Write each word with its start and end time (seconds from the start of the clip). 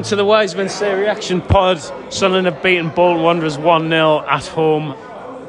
Welcome 0.00 0.08
to 0.08 0.16
the 0.16 0.24
Wise 0.24 0.54
Men 0.54 0.70
Say 0.70 0.98
Reaction 0.98 1.42
Pod. 1.42 1.78
Sunderland 2.10 2.46
have 2.46 2.62
beaten 2.62 2.88
Bolton 2.88 3.22
Wanderers 3.22 3.58
1 3.58 3.90
0 3.90 4.20
at 4.20 4.46
home. 4.46 4.96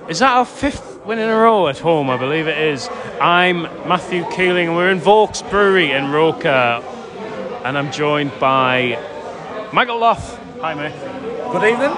Is 0.10 0.20
that 0.20 0.36
our 0.36 0.44
fifth 0.44 1.00
win 1.06 1.20
in 1.20 1.30
a 1.30 1.38
row 1.38 1.70
at 1.70 1.80
home? 1.80 2.10
I 2.10 2.18
believe 2.18 2.48
it 2.50 2.58
is. 2.58 2.90
I'm 3.22 3.62
Matthew 3.88 4.30
Keeling 4.32 4.68
and 4.68 4.76
we're 4.76 4.90
in 4.90 5.00
Vaux 5.00 5.42
Brewery 5.44 5.92
in 5.92 6.12
Roker. 6.12 6.84
And 7.64 7.78
I'm 7.78 7.94
joined 7.94 8.38
by 8.42 9.00
Michael 9.72 10.00
Loff. 10.00 10.38
Hi, 10.60 10.74
mate. 10.74 11.00
Good 11.54 11.72
evening. 11.72 11.94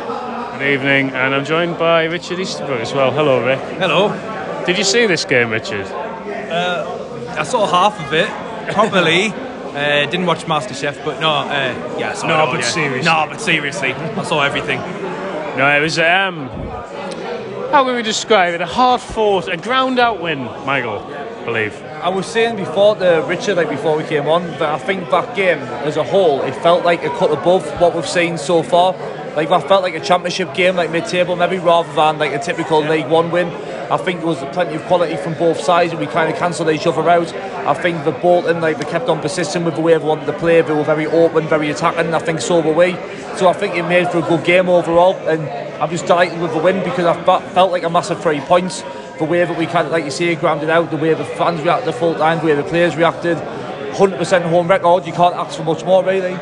Good 0.59 0.73
evening. 0.73 1.09
And 1.09 1.33
I'm 1.33 1.45
joined 1.45 1.79
by 1.79 2.03
Richard 2.03 2.37
Easterbrook 2.37 2.81
as 2.81 2.93
well. 2.93 3.09
Hello, 3.09 3.43
Rick. 3.43 3.61
Hello. 3.79 4.09
Did 4.67 4.77
you 4.77 4.83
see 4.83 5.07
this 5.07 5.25
game, 5.25 5.49
Richard? 5.49 5.87
Uh, 5.87 7.35
I 7.35 7.45
saw 7.45 7.65
half 7.65 7.99
of 7.99 8.13
it, 8.13 8.29
probably. 8.75 9.33
uh, 9.75 10.05
didn't 10.05 10.25
watch 10.25 10.45
MasterChef, 10.45 11.03
but 11.03 11.19
no, 11.19 11.29
uh, 11.29 11.97
yeah, 11.97 12.13
I 12.15 12.27
No, 12.27 12.35
all, 12.35 12.51
but 12.51 12.61
yeah. 12.61 12.67
seriously. 12.67 13.05
No, 13.05 13.25
but 13.29 13.41
seriously, 13.41 13.93
I 13.93 14.23
saw 14.23 14.41
everything. 14.43 14.79
No, 15.57 15.67
it 15.75 15.81
was 15.81 15.99
um. 15.99 16.49
How 17.71 17.83
would 17.83 17.95
we 17.95 18.03
describe 18.03 18.53
it? 18.53 18.61
A 18.61 18.67
hard 18.67 19.01
fought, 19.01 19.47
a 19.47 19.57
ground 19.57 19.97
out 19.97 20.21
win, 20.21 20.43
Michael. 20.65 20.99
I 20.99 21.45
believe. 21.45 21.81
I 21.83 22.09
was 22.09 22.27
saying 22.27 22.55
before 22.55 22.95
to 22.97 23.25
Richard, 23.27 23.57
like 23.57 23.69
before 23.69 23.97
we 23.97 24.03
came 24.03 24.27
on, 24.27 24.45
that 24.59 24.61
I 24.61 24.77
think 24.77 25.09
that 25.09 25.35
game 25.35 25.57
as 25.57 25.97
a 25.97 26.03
whole, 26.03 26.41
it 26.43 26.53
felt 26.55 26.85
like 26.85 27.03
a 27.03 27.09
cut 27.09 27.31
above 27.31 27.65
what 27.81 27.95
we've 27.95 28.07
seen 28.07 28.37
so 28.37 28.61
far. 28.61 28.93
Like 29.35 29.49
that 29.49 29.67
felt 29.67 29.81
like 29.81 29.95
a 29.95 29.99
championship 29.99 30.53
game, 30.53 30.75
like 30.75 30.91
mid-table 30.91 31.35
maybe, 31.35 31.57
rather 31.57 31.91
than 31.93 32.19
like 32.19 32.31
a 32.31 32.39
typical 32.39 32.81
League 32.81 33.07
One 33.07 33.31
win. 33.31 33.49
I 33.93 33.97
think 33.97 34.21
there 34.21 34.27
was 34.27 34.39
plenty 34.55 34.73
of 34.73 34.81
quality 34.85 35.15
from 35.17 35.35
both 35.35 35.59
sides, 35.61 35.91
and 35.91 35.99
we 35.99 36.07
kind 36.07 36.33
of 36.33 36.39
cancelled 36.39 36.71
each 36.71 36.87
other 36.87 37.07
out. 37.07 37.31
I 37.31 37.75
think 37.75 38.03
the 38.05 38.11
Bolton, 38.11 38.59
like 38.59 38.79
they 38.79 38.85
kept 38.85 39.07
on 39.07 39.21
persisting 39.21 39.63
with 39.65 39.75
the 39.75 39.81
way 39.81 39.95
they 39.95 40.03
wanted 40.03 40.25
to 40.25 40.33
play. 40.33 40.61
They 40.61 40.73
were 40.73 40.83
very 40.83 41.05
open, 41.05 41.47
very 41.47 41.69
attacking. 41.69 42.11
I 42.11 42.17
think 42.17 42.41
so 42.41 42.59
were 42.59 42.73
we. 42.73 42.93
So 43.37 43.47
I 43.47 43.53
think 43.53 43.75
it 43.75 43.83
made 43.83 44.09
for 44.09 44.17
a 44.17 44.21
good 44.23 44.43
game 44.43 44.67
overall, 44.67 45.13
and 45.29 45.47
I'm 45.79 45.91
just 45.91 46.07
delighted 46.07 46.41
with 46.41 46.53
the 46.53 46.59
win 46.59 46.83
because 46.83 47.05
I 47.05 47.39
felt 47.49 47.71
like 47.71 47.83
a 47.83 47.89
massive 47.91 48.19
three 48.19 48.39
points. 48.39 48.81
The 49.19 49.25
way 49.25 49.45
that 49.45 49.55
we 49.55 49.67
kind 49.67 49.85
of, 49.85 49.91
like 49.91 50.05
you 50.05 50.11
say, 50.11 50.33
grounded 50.33 50.71
out, 50.71 50.89
the 50.89 50.97
way 50.97 51.13
the 51.13 51.23
fans 51.23 51.61
reacted 51.61 51.87
the 51.87 51.93
full 51.93 52.15
time, 52.15 52.39
the 52.39 52.45
way 52.47 52.55
the 52.55 52.63
players 52.63 52.95
reacted. 52.95 53.37
100% 53.37 54.41
home 54.49 54.67
record, 54.67 55.05
you 55.05 55.13
can't 55.13 55.35
ask 55.35 55.55
for 55.55 55.65
much 55.65 55.85
more, 55.85 56.03
really. 56.03 56.33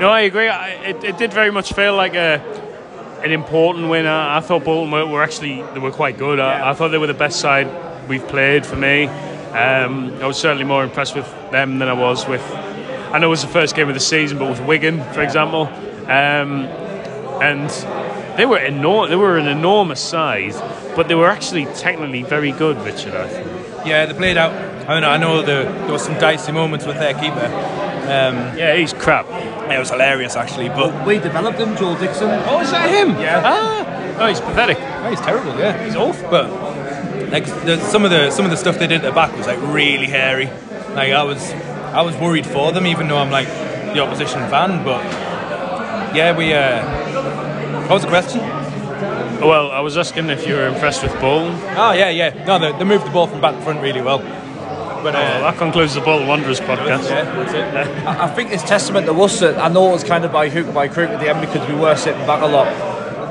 No, 0.00 0.10
I 0.10 0.22
agree. 0.22 0.48
It, 0.48 1.04
it 1.04 1.18
did 1.18 1.32
very 1.32 1.52
much 1.52 1.72
feel 1.72 1.94
like 1.94 2.16
a 2.16 2.65
an 3.24 3.32
important 3.32 3.88
win. 3.88 4.06
I, 4.06 4.40
thought 4.40 4.64
Bolton 4.64 4.90
were, 4.90 5.06
were 5.06 5.22
actually 5.22 5.62
they 5.74 5.78
were 5.80 5.90
quite 5.92 6.18
good. 6.18 6.38
I, 6.38 6.70
I 6.70 6.74
thought 6.74 6.88
they 6.88 6.98
were 6.98 7.06
the 7.06 7.14
best 7.14 7.40
side 7.40 7.68
we've 8.08 8.26
played 8.28 8.64
for 8.64 8.76
me. 8.76 9.06
Um, 9.06 10.12
I 10.22 10.26
was 10.26 10.36
certainly 10.36 10.64
more 10.64 10.84
impressed 10.84 11.14
with 11.14 11.26
them 11.50 11.78
than 11.78 11.88
I 11.88 11.92
was 11.94 12.28
with. 12.28 12.42
I 13.12 13.18
know 13.18 13.28
it 13.28 13.30
was 13.30 13.42
the 13.42 13.48
first 13.48 13.74
game 13.74 13.88
of 13.88 13.94
the 13.94 14.00
season, 14.00 14.38
but 14.38 14.50
with 14.50 14.60
Wigan, 14.66 15.02
for 15.14 15.22
example, 15.22 15.66
um, 16.08 16.66
and 17.40 17.70
they 18.38 18.44
were 18.44 18.58
enor- 18.58 19.08
They 19.08 19.16
were 19.16 19.38
an 19.38 19.46
enormous 19.48 20.00
size, 20.00 20.60
but 20.94 21.08
they 21.08 21.14
were 21.14 21.28
actually 21.28 21.64
technically 21.74 22.22
very 22.22 22.52
good. 22.52 22.76
Richard, 22.82 23.14
I 23.14 23.28
think. 23.28 23.46
Yeah, 23.86 24.06
they 24.06 24.12
played 24.14 24.36
out. 24.36 24.52
I 24.88 25.00
know, 25.00 25.08
I 25.08 25.16
know 25.16 25.40
the, 25.40 25.62
there 25.64 25.92
was 25.92 26.02
some 26.04 26.18
dicey 26.18 26.52
moments 26.52 26.86
with 26.86 26.98
their 26.98 27.14
keeper. 27.14 27.46
Um, 27.46 28.56
Yeah, 28.58 28.76
he's 28.76 28.92
crap. 28.92 29.26
It 29.70 29.78
was 29.78 29.90
hilarious 29.90 30.36
actually, 30.36 30.68
but 30.68 31.06
We 31.06 31.18
developed 31.18 31.58
him, 31.58 31.76
Joel 31.76 31.96
Dixon. 31.96 32.30
Oh, 32.46 32.60
is 32.60 32.70
that 32.70 32.88
him? 32.88 33.10
Yeah. 33.20 33.42
Ah, 33.44 34.16
oh, 34.20 34.26
he's 34.28 34.40
pathetic. 34.40 34.78
oh, 34.80 35.10
he's 35.10 35.20
terrible. 35.20 35.58
Yeah, 35.58 35.84
he's 35.84 35.96
awful. 35.96 36.30
But 36.30 36.50
like 37.30 37.44
the, 37.64 37.78
some 37.80 38.04
of 38.04 38.10
the 38.10 38.30
some 38.30 38.44
of 38.44 38.50
the 38.50 38.56
stuff 38.56 38.78
they 38.78 38.86
did 38.86 39.04
at 39.04 39.08
the 39.08 39.12
back 39.12 39.36
was 39.36 39.46
like 39.46 39.60
really 39.62 40.06
hairy. 40.06 40.46
Like 40.94 41.12
I 41.12 41.22
was 41.24 41.52
I 41.92 42.02
was 42.02 42.16
worried 42.16 42.46
for 42.46 42.72
them, 42.72 42.86
even 42.86 43.08
though 43.08 43.18
I'm 43.18 43.30
like 43.30 43.48
the 43.48 44.00
opposition 44.00 44.40
fan. 44.48 44.84
But 44.84 45.02
yeah, 46.14 46.36
we. 46.36 46.52
Uh, 46.52 46.84
what 47.82 47.90
was 47.90 48.02
the 48.02 48.08
question? 48.08 48.40
Well, 49.40 49.70
I 49.70 49.80
was 49.80 49.96
asking 49.96 50.30
if 50.30 50.46
you 50.46 50.54
were 50.54 50.66
impressed 50.66 51.02
with 51.02 51.12
Bolton. 51.20 51.54
Oh 51.76 51.92
yeah, 51.92 52.08
yeah. 52.10 52.44
No, 52.44 52.58
they, 52.58 52.76
they 52.78 52.84
moved 52.84 53.06
the 53.06 53.10
ball 53.10 53.26
from 53.26 53.40
back 53.40 53.54
to 53.54 53.62
front 53.62 53.80
really 53.80 54.00
well. 54.00 54.20
But 55.02 55.14
uh, 55.14 55.18
Well, 55.18 55.42
that 55.42 55.58
concludes 55.58 55.94
the 55.94 56.00
Bolton 56.00 56.26
Wanderers 56.28 56.60
podcast. 56.60 57.08
yeah, 57.08 57.24
that's 57.24 57.52
it. 57.54 58.06
I 58.06 58.24
I 58.24 58.28
think 58.28 58.52
it's 58.52 58.62
testament 58.62 59.06
to 59.06 59.12
us 59.22 59.40
that 59.40 59.58
I 59.58 59.68
know 59.68 59.88
it 59.90 59.92
was 59.92 60.04
kind 60.04 60.24
of 60.24 60.32
by 60.32 60.48
hook 60.48 60.72
by 60.74 60.88
crook 60.88 61.10
at 61.10 61.20
the 61.20 61.28
end 61.28 61.40
because 61.40 61.66
we 61.68 61.74
were 61.74 61.94
sitting 61.96 62.26
back 62.26 62.42
a 62.42 62.46
lot. 62.46 62.66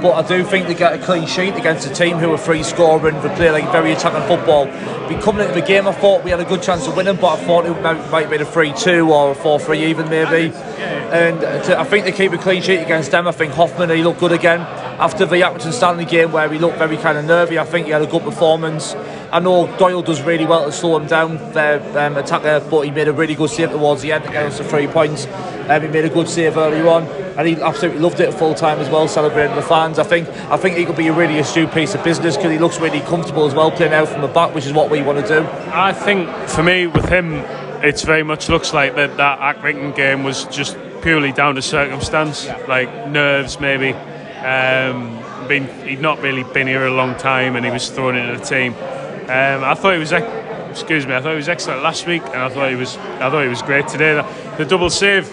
But 0.01 0.13
I 0.25 0.27
do 0.27 0.43
think 0.43 0.67
they 0.67 0.73
get 0.75 0.93
a 0.93 0.97
clean 1.03 1.25
sheet 1.25 1.55
against 1.55 1.87
a 1.89 1.93
team 1.93 2.17
who 2.17 2.31
are 2.33 2.37
free 2.37 2.63
scoring, 2.63 3.15
they 3.21 3.29
play 3.35 3.49
like 3.49 3.71
very 3.71 3.91
attacking 3.93 4.27
football. 4.27 4.65
We 5.09 5.15
coming 5.21 5.41
into 5.47 5.59
the 5.59 5.65
game, 5.65 5.87
I 5.87 5.93
thought 5.93 6.23
we 6.23 6.31
had 6.31 6.39
a 6.39 6.45
good 6.45 6.61
chance 6.61 6.85
of 6.87 6.95
winning, 6.97 7.15
but 7.15 7.39
I 7.39 7.45
thought 7.45 7.65
it 7.65 7.81
might, 7.81 8.11
might 8.11 8.29
be 8.29 8.35
a 8.35 8.45
3 8.45 8.73
2 8.73 9.11
or 9.11 9.31
a 9.31 9.35
4 9.35 9.59
3 9.59 9.85
even 9.85 10.09
maybe. 10.09 10.53
And 10.77 11.39
to, 11.65 11.79
I 11.79 11.83
think 11.83 12.05
they 12.05 12.11
keep 12.11 12.31
a 12.33 12.37
clean 12.37 12.61
sheet 12.61 12.79
against 12.79 13.11
them. 13.11 13.27
I 13.27 13.31
think 13.31 13.53
Hoffmann, 13.53 13.89
he 13.89 14.03
looked 14.03 14.19
good 14.19 14.31
again. 14.31 14.61
After 14.99 15.25
the 15.25 15.37
Accrington 15.37 15.73
Stanley 15.73 16.05
game 16.05 16.31
where 16.31 16.49
he 16.49 16.57
looked 16.57 16.77
very 16.77 16.97
kind 16.97 17.17
of 17.17 17.25
nervy, 17.25 17.59
I 17.59 17.65
think 17.65 17.87
he 17.87 17.91
had 17.91 18.01
a 18.01 18.07
good 18.07 18.23
performance. 18.23 18.95
I 19.31 19.39
know 19.39 19.67
Doyle 19.77 20.01
does 20.01 20.21
really 20.21 20.45
well 20.45 20.65
to 20.65 20.71
slow 20.71 20.97
him 20.97 21.07
down, 21.07 21.37
their 21.51 21.81
um, 21.99 22.15
attacker, 22.15 22.65
but 22.69 22.81
he 22.81 22.91
made 22.91 23.07
a 23.07 23.13
really 23.13 23.35
good 23.35 23.49
save 23.49 23.71
towards 23.71 24.01
the 24.01 24.13
end 24.13 24.25
against 24.25 24.59
the 24.59 24.63
three 24.63 24.87
points. 24.87 25.27
Um, 25.67 25.81
he 25.81 25.87
made 25.87 26.05
a 26.05 26.09
good 26.09 26.29
save 26.29 26.57
early 26.57 26.79
on, 26.87 27.03
and 27.37 27.47
he 27.47 27.55
absolutely 27.61 27.99
loved 27.99 28.19
it 28.19 28.33
full 28.33 28.53
time 28.53 28.79
as 28.79 28.89
well, 28.89 29.07
celebrating 29.07 29.55
the 29.55 29.61
fans. 29.61 29.99
I 29.99 30.03
think 30.03 30.29
I 30.49 30.57
think 30.57 30.77
he 30.77 30.85
could 30.85 30.95
be 30.95 31.07
a 31.07 31.13
really 31.13 31.39
astute 31.39 31.71
piece 31.73 31.95
of 31.95 32.03
business 32.03 32.37
because 32.37 32.51
he 32.51 32.59
looks 32.59 32.79
really 32.79 33.01
comfortable 33.01 33.45
as 33.45 33.53
well, 33.53 33.71
playing 33.71 33.93
out 33.93 34.07
from 34.07 34.21
the 34.21 34.27
back, 34.27 34.55
which 34.55 34.65
is 34.65 34.73
what 34.73 34.89
we 34.89 35.01
want 35.01 35.25
to 35.25 35.27
do. 35.27 35.45
I 35.73 35.91
think 35.91 36.29
for 36.47 36.63
me, 36.63 36.87
with 36.87 37.09
him, 37.09 37.43
it's 37.85 38.01
very 38.01 38.23
much 38.23 38.49
looks 38.49 38.73
like 38.73 38.95
that 38.95 39.17
that 39.17 39.39
Accrington 39.39 39.95
game 39.95 40.23
was 40.23 40.45
just 40.45 40.77
purely 41.01 41.31
down 41.31 41.55
to 41.55 41.61
circumstance, 41.61 42.47
like 42.67 42.89
nerves 43.07 43.59
maybe. 43.59 43.93
Um, 43.93 45.21
been 45.47 45.67
he'd 45.87 46.01
not 46.01 46.19
really 46.21 46.43
been 46.43 46.65
here 46.65 46.87
a 46.87 46.93
long 46.93 47.15
time, 47.15 47.55
and 47.55 47.63
he 47.63 47.71
was 47.71 47.89
thrown 47.89 48.15
into 48.15 48.37
the 48.37 48.43
team. 48.43 48.73
Um, 48.73 49.63
I 49.63 49.75
thought 49.75 49.93
he 49.93 49.99
was. 49.99 50.11
Excuse 50.11 51.05
me. 51.05 51.15
I 51.15 51.21
thought 51.21 51.31
he 51.31 51.37
was 51.37 51.47
excellent 51.47 51.83
last 51.83 52.05
week, 52.07 52.23
and 52.23 52.35
I 52.37 52.49
thought 52.49 52.69
he 52.69 52.75
was. 52.75 52.97
I 52.97 53.29
thought 53.29 53.43
he 53.43 53.49
was 53.49 53.61
great 53.61 53.87
today. 53.87 54.15
The, 54.15 54.57
the 54.57 54.65
double 54.65 54.89
save 54.89 55.27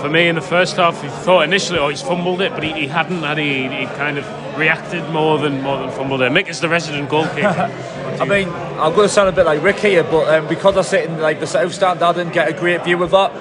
for 0.00 0.08
me 0.08 0.28
in 0.28 0.34
the 0.34 0.42
first 0.42 0.76
half, 0.76 1.00
he 1.00 1.08
thought 1.08 1.42
initially, 1.42 1.78
oh, 1.78 1.88
he's 1.88 2.02
fumbled 2.02 2.42
it, 2.42 2.52
but 2.52 2.62
he, 2.62 2.72
he 2.72 2.86
hadn't. 2.86 3.22
Had 3.22 3.38
he? 3.38 3.68
He 3.68 3.86
kind 3.96 4.18
of 4.18 4.26
reacted 4.58 5.08
more 5.10 5.38
than 5.38 5.62
more 5.62 5.78
than 5.78 5.90
fumbled 5.90 6.22
it. 6.22 6.32
Mick 6.32 6.48
is 6.48 6.60
the 6.60 6.68
resident 6.68 7.08
goalkeeper. 7.08 7.70
I 8.20 8.24
mean, 8.24 8.48
I'm 8.48 8.94
going 8.94 9.08
to 9.08 9.08
sound 9.08 9.28
a 9.28 9.32
bit 9.32 9.44
like 9.44 9.62
Rick 9.62 9.78
here, 9.80 10.04
but 10.04 10.32
um, 10.32 10.48
because 10.48 10.76
I 10.76 10.82
sit 10.82 11.10
in 11.10 11.20
like 11.20 11.40
the 11.40 11.46
south 11.46 11.74
stand, 11.74 12.02
I 12.02 12.12
didn't 12.12 12.32
get 12.32 12.48
a 12.48 12.52
great 12.52 12.84
view 12.84 13.02
of 13.02 13.10
that. 13.10 13.32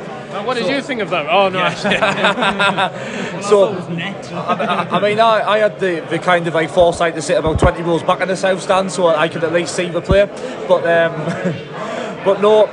what 0.45 0.56
did 0.56 0.67
you 0.67 0.81
think 0.81 1.01
of 1.01 1.09
that? 1.11 1.28
Oh 1.29 1.50
no, 1.50 1.59
actually, 1.59 1.95
So, 3.44 3.73
I, 4.35 4.88
I 4.91 5.00
mean, 5.00 5.19
I, 5.19 5.47
I 5.47 5.57
had 5.59 5.79
the, 5.79 6.06
the 6.09 6.17
kind 6.17 6.47
of 6.47 6.53
like 6.56 6.69
foresight 6.69 7.13
to 7.16 7.22
sit 7.22 7.38
about 7.38 7.59
20 7.59 7.84
rows 7.84 8.03
back 8.03 8.22
in 8.22 8.28
the 8.28 8.35
south 8.35 8.61
stand 8.61 8.91
so 8.91 9.07
I 9.07 9.28
could 9.28 9.44
at 9.44 9.53
least 9.53 9.75
see 9.75 9.89
the 9.89 10.01
player. 10.01 10.28
But 10.67 10.85
um, 10.88 11.13
but 12.25 12.41
no, 12.41 12.67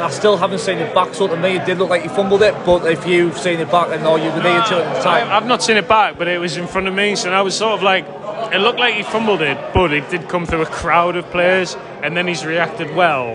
I 0.00 0.10
still 0.10 0.36
haven't 0.36 0.60
seen 0.60 0.78
it 0.78 0.94
back. 0.94 1.14
So 1.14 1.28
to 1.28 1.36
me, 1.36 1.56
it 1.56 1.66
did 1.66 1.78
look 1.78 1.90
like 1.90 2.02
he 2.02 2.08
fumbled 2.08 2.42
it. 2.42 2.54
But 2.64 2.86
if 2.86 3.06
you've 3.06 3.36
seen 3.38 3.60
it 3.60 3.70
back 3.70 3.88
and 3.90 4.06
or 4.06 4.18
you 4.18 4.30
were 4.30 4.42
near 4.42 4.62
to 4.62 4.78
it 4.78 4.86
at 4.86 4.96
the 4.96 5.02
time, 5.02 5.28
I've 5.30 5.46
not 5.46 5.62
seen 5.62 5.76
it 5.76 5.88
back, 5.88 6.18
but 6.18 6.28
it 6.28 6.38
was 6.38 6.56
in 6.56 6.66
front 6.66 6.88
of 6.88 6.94
me, 6.94 7.16
so 7.16 7.30
I 7.30 7.42
was 7.42 7.56
sort 7.56 7.72
of 7.72 7.82
like, 7.82 8.06
it 8.52 8.58
looked 8.58 8.78
like 8.78 8.94
he 8.94 9.02
fumbled 9.02 9.42
it, 9.42 9.58
but 9.72 9.92
it 9.92 10.08
did 10.10 10.28
come 10.28 10.46
through 10.46 10.62
a 10.62 10.66
crowd 10.66 11.16
of 11.16 11.30
players, 11.30 11.76
and 12.02 12.16
then 12.16 12.26
he's 12.26 12.44
reacted 12.44 12.94
well 12.96 13.34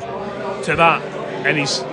to 0.64 0.76
that, 0.76 1.02
and 1.46 1.58
he's. 1.58 1.84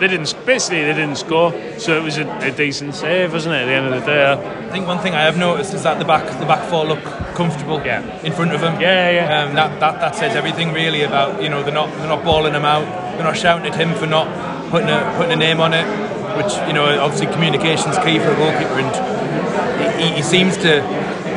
They 0.00 0.08
didn't 0.08 0.34
basically 0.44 0.82
they 0.84 0.92
didn't 0.94 1.16
score, 1.16 1.52
so 1.78 1.96
it 1.96 2.02
was 2.02 2.18
a, 2.18 2.26
a 2.38 2.50
decent 2.50 2.94
save, 2.94 3.32
wasn't 3.32 3.54
it? 3.54 3.62
At 3.62 3.66
the 3.66 3.72
end 3.72 3.86
of 3.94 4.00
the 4.00 4.06
day, 4.06 4.30
I 4.32 4.70
think 4.70 4.86
one 4.86 4.98
thing 4.98 5.14
I 5.14 5.22
have 5.22 5.38
noticed 5.38 5.72
is 5.74 5.84
that 5.84 5.98
the 5.98 6.04
back 6.04 6.26
the 6.38 6.44
back 6.46 6.68
four 6.68 6.84
look 6.84 7.02
comfortable 7.34 7.80
Yeah. 7.84 8.02
in 8.22 8.32
front 8.32 8.52
of 8.52 8.60
him. 8.62 8.80
Yeah, 8.80 9.10
yeah. 9.10 9.42
Um, 9.42 9.54
that, 9.54 9.80
that 9.80 10.00
that 10.00 10.14
says 10.16 10.36
everything 10.36 10.72
really 10.72 11.02
about 11.02 11.42
you 11.42 11.48
know 11.48 11.62
they're 11.62 11.72
not 11.72 11.90
they're 11.98 12.08
not 12.08 12.24
balling 12.24 12.54
him 12.54 12.64
out. 12.64 12.84
They're 13.16 13.24
not 13.24 13.36
shouting 13.36 13.66
at 13.72 13.74
him 13.78 13.94
for 13.94 14.06
not 14.06 14.26
putting 14.70 14.88
a 14.90 15.14
putting 15.16 15.32
a 15.32 15.36
name 15.36 15.60
on 15.60 15.72
it, 15.72 15.86
which 16.36 16.52
you 16.68 16.74
know 16.74 16.84
obviously 17.00 17.28
communication's 17.28 17.96
key 17.98 18.18
for 18.18 18.30
a 18.30 18.36
goalkeeper, 18.36 18.78
and 18.78 20.00
he, 20.00 20.16
he 20.16 20.22
seems 20.22 20.56
to 20.58 20.80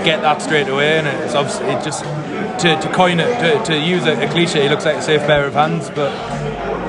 get 0.03 0.21
that 0.21 0.41
straight 0.41 0.67
away, 0.67 0.97
and 0.99 1.07
it's 1.07 1.35
obviously 1.35 1.67
it 1.67 1.83
just. 1.83 2.03
To, 2.59 2.77
to 2.81 2.91
coin 2.91 3.21
it, 3.21 3.39
to, 3.39 3.63
to 3.71 3.79
use 3.79 4.05
a, 4.05 4.21
a 4.21 4.27
cliche, 4.27 4.63
he 4.63 4.67
looks 4.67 4.83
like 4.83 4.97
a 4.97 5.01
safe 5.01 5.21
pair 5.21 5.45
of 5.45 5.53
hands, 5.53 5.89
but 5.91 6.11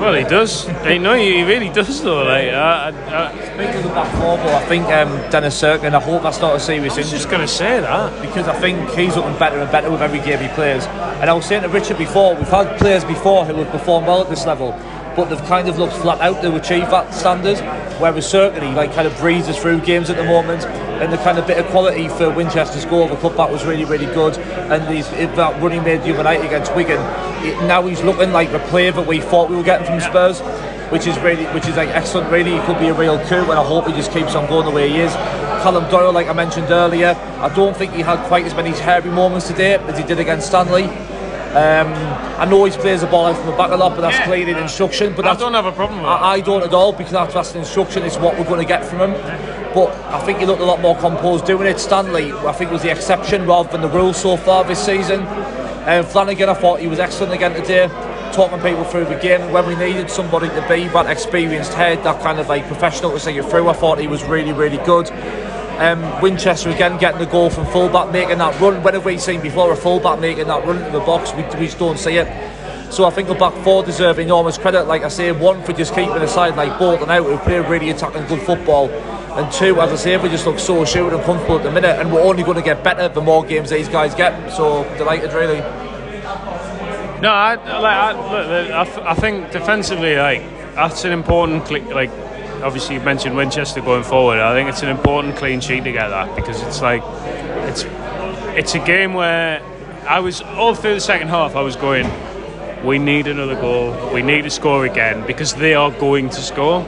well, 0.01 0.15
he 0.15 0.23
does. 0.23 0.67
He, 0.83 0.97
know 0.97 1.13
he 1.13 1.43
really 1.43 1.69
does 1.69 2.01
though. 2.01 2.23
Like, 2.23 2.47
I, 2.47 2.89
I, 2.89 3.29
I, 3.29 3.45
speaking 3.45 3.85
of 3.85 3.93
that 3.93 4.11
four, 4.17 4.35
but 4.37 4.47
I 4.47 4.65
think 4.65 4.85
um, 4.85 5.09
Dennis 5.29 5.61
Cirkin, 5.61 5.93
I 5.93 5.99
hope 5.99 6.23
that's 6.23 6.41
not 6.41 6.55
a 6.55 6.59
serious 6.59 6.95
I 6.95 6.97
was 6.97 7.11
just 7.11 7.29
going 7.29 7.41
to 7.41 7.47
say 7.47 7.79
that. 7.79 8.21
because 8.21 8.47
I 8.47 8.59
think 8.59 8.89
he's 8.91 9.15
looking 9.15 9.37
better 9.37 9.59
and 9.59 9.71
better 9.71 9.91
with 9.91 10.01
every 10.01 10.19
game 10.19 10.39
he 10.39 10.47
plays. 10.55 10.87
And 10.87 11.29
I 11.29 11.33
was 11.33 11.45
saying 11.45 11.61
to 11.61 11.69
Richard 11.69 11.99
before, 11.99 12.35
we've 12.35 12.47
had 12.47 12.79
players 12.79 13.05
before 13.05 13.45
who 13.45 13.53
have 13.53 13.69
performed 13.69 14.07
well 14.07 14.21
at 14.21 14.29
this 14.29 14.47
level, 14.47 14.71
but 15.15 15.25
they've 15.25 15.45
kind 15.45 15.69
of 15.69 15.77
looked 15.77 15.93
flat 15.93 16.19
out 16.19 16.41
to 16.41 16.55
achieve 16.55 16.89
that 16.89 17.13
standard. 17.13 17.59
Whereas 18.01 18.27
certainly, 18.27 18.73
like, 18.73 18.95
kind 18.95 19.07
of 19.07 19.15
breezes 19.19 19.55
through 19.57 19.81
games 19.81 20.09
at 20.09 20.17
the 20.17 20.23
moment, 20.23 20.63
and 21.01 21.11
the 21.11 21.17
kind 21.17 21.37
of 21.37 21.47
bit 21.47 21.57
of 21.57 21.65
quality 21.67 22.07
for 22.07 22.29
Winchester's 22.29 22.85
goal, 22.85 23.07
the 23.07 23.15
cutback 23.15 23.51
was 23.51 23.65
really, 23.65 23.85
really 23.85 24.05
good. 24.07 24.37
And 24.37 24.87
he's, 24.93 25.09
that 25.09 25.61
running 25.61 25.83
made 25.83 26.03
the 26.03 26.13
other 26.13 26.23
night 26.23 26.45
against 26.45 26.75
Wigan, 26.75 26.99
it, 27.45 27.57
now 27.67 27.81
he's 27.87 28.01
looking 28.03 28.31
like 28.31 28.51
the 28.51 28.59
player 28.69 28.91
that 28.91 29.07
we 29.07 29.19
thought 29.19 29.49
we 29.49 29.55
were 29.55 29.63
getting 29.63 29.85
from 29.87 29.99
Spurs. 29.99 30.39
which 30.91 31.07
is 31.07 31.17
really, 31.19 31.45
which 31.55 31.65
is 31.67 31.77
like 31.77 31.87
excellent. 31.89 32.29
Really, 32.31 32.51
he 32.51 32.59
could 32.65 32.77
be 32.77 32.89
a 32.89 32.93
real 32.93 33.17
coup, 33.27 33.35
and 33.49 33.53
I 33.53 33.63
hope 33.63 33.87
he 33.87 33.93
just 33.93 34.11
keeps 34.11 34.35
on 34.35 34.45
going 34.47 34.65
the 34.65 34.71
way 34.71 34.89
he 34.89 34.99
is. 34.99 35.13
Callum 35.63 35.89
Doyle, 35.89 36.11
like 36.11 36.27
I 36.27 36.33
mentioned 36.33 36.69
earlier, 36.69 37.15
I 37.39 37.47
don't 37.55 37.75
think 37.77 37.93
he 37.93 38.01
had 38.01 38.19
quite 38.27 38.45
as 38.45 38.53
many 38.53 38.71
hairy 38.71 39.09
moments 39.09 39.47
today 39.47 39.75
as 39.75 39.97
he 39.97 40.03
did 40.03 40.19
against 40.19 40.47
Stanley. 40.47 40.83
Um, 41.51 41.87
I 42.39 42.45
know 42.45 42.63
he 42.65 42.71
plays 42.71 43.01
the 43.01 43.07
ball 43.07 43.25
out 43.27 43.37
from 43.37 43.45
the 43.47 43.51
back 43.57 43.71
a 43.71 43.75
lot, 43.75 43.95
but 43.95 44.01
that's 44.01 44.17
Yeah. 44.17 44.25
clearly 44.25 44.51
an 44.53 44.57
instruction. 44.59 45.13
But 45.15 45.25
I 45.27 45.35
don't 45.35 45.53
have 45.53 45.65
a 45.65 45.71
problem 45.71 45.99
with. 45.99 46.07
I, 46.07 46.33
I 46.35 46.39
don't 46.41 46.63
at 46.63 46.73
all 46.73 46.91
because 46.93 47.11
that's, 47.11 47.33
that's 47.33 47.53
an 47.53 47.59
instruction. 47.59 48.03
It's 48.03 48.17
what 48.17 48.37
we're 48.37 48.45
going 48.45 48.59
to 48.61 48.65
get 48.67 48.83
from 48.85 48.99
him. 48.99 49.11
But 49.73 49.89
I 50.13 50.19
think 50.25 50.39
he 50.39 50.45
looked 50.45 50.61
a 50.61 50.65
lot 50.65 50.81
more 50.81 50.97
composed 50.97 51.45
doing 51.45 51.67
it. 51.67 51.79
Stanley, 51.79 52.33
I 52.33 52.51
think, 52.51 52.71
was 52.71 52.81
the 52.81 52.91
exception 52.91 53.47
rather 53.47 53.69
than 53.69 53.81
the 53.81 53.89
rule 53.89 54.13
so 54.13 54.35
far 54.35 54.63
this 54.63 54.83
season. 54.83 55.21
Um, 55.87 56.03
Flanagan, 56.05 56.49
I 56.49 56.53
thought 56.53 56.79
he 56.79 56.87
was 56.87 56.99
excellent 56.99 57.33
again 57.33 57.53
today, 57.53 57.87
talking 58.33 58.59
people 58.59 58.83
through 58.83 59.05
the 59.05 59.15
game 59.15 59.51
when 59.51 59.65
we 59.65 59.75
needed 59.75 60.09
somebody 60.09 60.49
to 60.49 60.65
be 60.67 60.87
that 60.89 61.07
experienced 61.07 61.73
head, 61.73 62.03
that 62.03 62.21
kind 62.21 62.39
of 62.39 62.49
like 62.49 62.67
professional 62.67 63.11
to 63.11 63.19
see 63.19 63.37
it 63.37 63.45
through. 63.45 63.69
I 63.69 63.73
thought 63.73 63.97
he 63.97 64.07
was 64.07 64.23
really, 64.25 64.53
really 64.53 64.77
good. 64.85 65.09
Um, 65.79 66.21
Winchester 66.21 66.69
again 66.69 66.99
getting 66.99 67.19
the 67.19 67.25
goal 67.25 67.49
from 67.49 67.65
fullback, 67.67 68.11
making 68.11 68.37
that 68.37 68.59
run. 68.61 68.83
When 68.83 68.93
have 68.93 69.05
we 69.05 69.17
seen 69.17 69.41
before 69.41 69.71
a 69.71 69.75
fullback 69.75 70.19
making 70.19 70.47
that 70.47 70.65
run 70.65 70.77
into 70.77 70.91
the 70.91 70.99
box? 70.99 71.33
We, 71.33 71.43
we 71.59 71.65
just 71.65 71.79
don't 71.79 71.97
see 71.97 72.17
it. 72.17 72.27
So 72.91 73.05
I 73.05 73.09
think 73.09 73.29
the 73.29 73.35
back 73.35 73.53
four 73.63 73.83
deserve 73.83 74.19
enormous 74.19 74.57
credit. 74.57 74.83
Like 74.83 75.03
I 75.03 75.07
say, 75.07 75.31
one 75.31 75.63
for 75.63 75.73
just 75.73 75.95
keeping 75.95 76.13
the 76.13 76.27
side 76.27 76.57
like 76.57 76.77
Bolton 76.77 77.09
out, 77.09 77.23
who 77.25 77.37
play 77.39 77.59
really 77.59 77.89
attacking 77.89 78.27
good 78.27 78.41
football, 78.41 78.89
and 79.37 79.51
two, 79.51 79.79
as 79.79 79.91
I 79.91 79.95
say, 79.95 80.17
we 80.17 80.29
just 80.29 80.45
look 80.45 80.59
so 80.59 80.83
assured 80.83 81.13
and 81.13 81.23
comfortable 81.23 81.57
at 81.57 81.63
the 81.63 81.71
minute, 81.71 81.99
and 81.99 82.11
we're 82.11 82.21
only 82.21 82.43
going 82.43 82.57
to 82.57 82.63
get 82.63 82.83
better 82.83 83.07
the 83.07 83.21
more 83.21 83.43
games 83.45 83.69
these 83.69 83.87
guys 83.87 84.13
get. 84.13 84.51
So 84.51 84.83
delighted, 84.97 85.33
really. 85.33 85.59
No, 87.21 87.29
I, 87.29 87.55
like, 87.55 88.15
I, 88.17 88.31
look, 88.31 88.71
I, 88.71 89.11
I 89.11 89.13
think 89.13 89.51
defensively, 89.51 90.15
like 90.15 90.41
that's 90.75 91.05
an 91.05 91.11
important 91.11 91.69
like. 91.91 92.09
Obviously, 92.63 92.95
you 92.95 93.01
mentioned 93.01 93.35
Winchester 93.35 93.81
going 93.81 94.03
forward. 94.03 94.37
I 94.37 94.53
think 94.53 94.69
it's 94.69 94.83
an 94.83 94.89
important 94.89 95.35
clean 95.35 95.61
sheet 95.61 95.83
to 95.83 95.91
get 95.91 96.09
that 96.09 96.35
because 96.35 96.61
it's 96.61 96.79
like 96.81 97.01
it's 97.67 97.85
it's 98.55 98.75
a 98.75 98.79
game 98.79 99.13
where 99.15 99.63
I 100.07 100.19
was 100.19 100.41
all 100.41 100.75
through 100.75 100.95
the 100.95 101.01
second 101.01 101.29
half. 101.29 101.55
I 101.55 101.61
was 101.61 101.75
going, 101.75 102.07
we 102.83 102.99
need 102.99 103.27
another 103.27 103.55
goal. 103.55 104.13
We 104.13 104.21
need 104.21 104.43
to 104.43 104.49
score 104.49 104.85
again 104.85 105.25
because 105.25 105.53
they 105.55 105.73
are 105.73 105.91
going 105.91 106.29
to 106.29 106.41
score. 106.41 106.81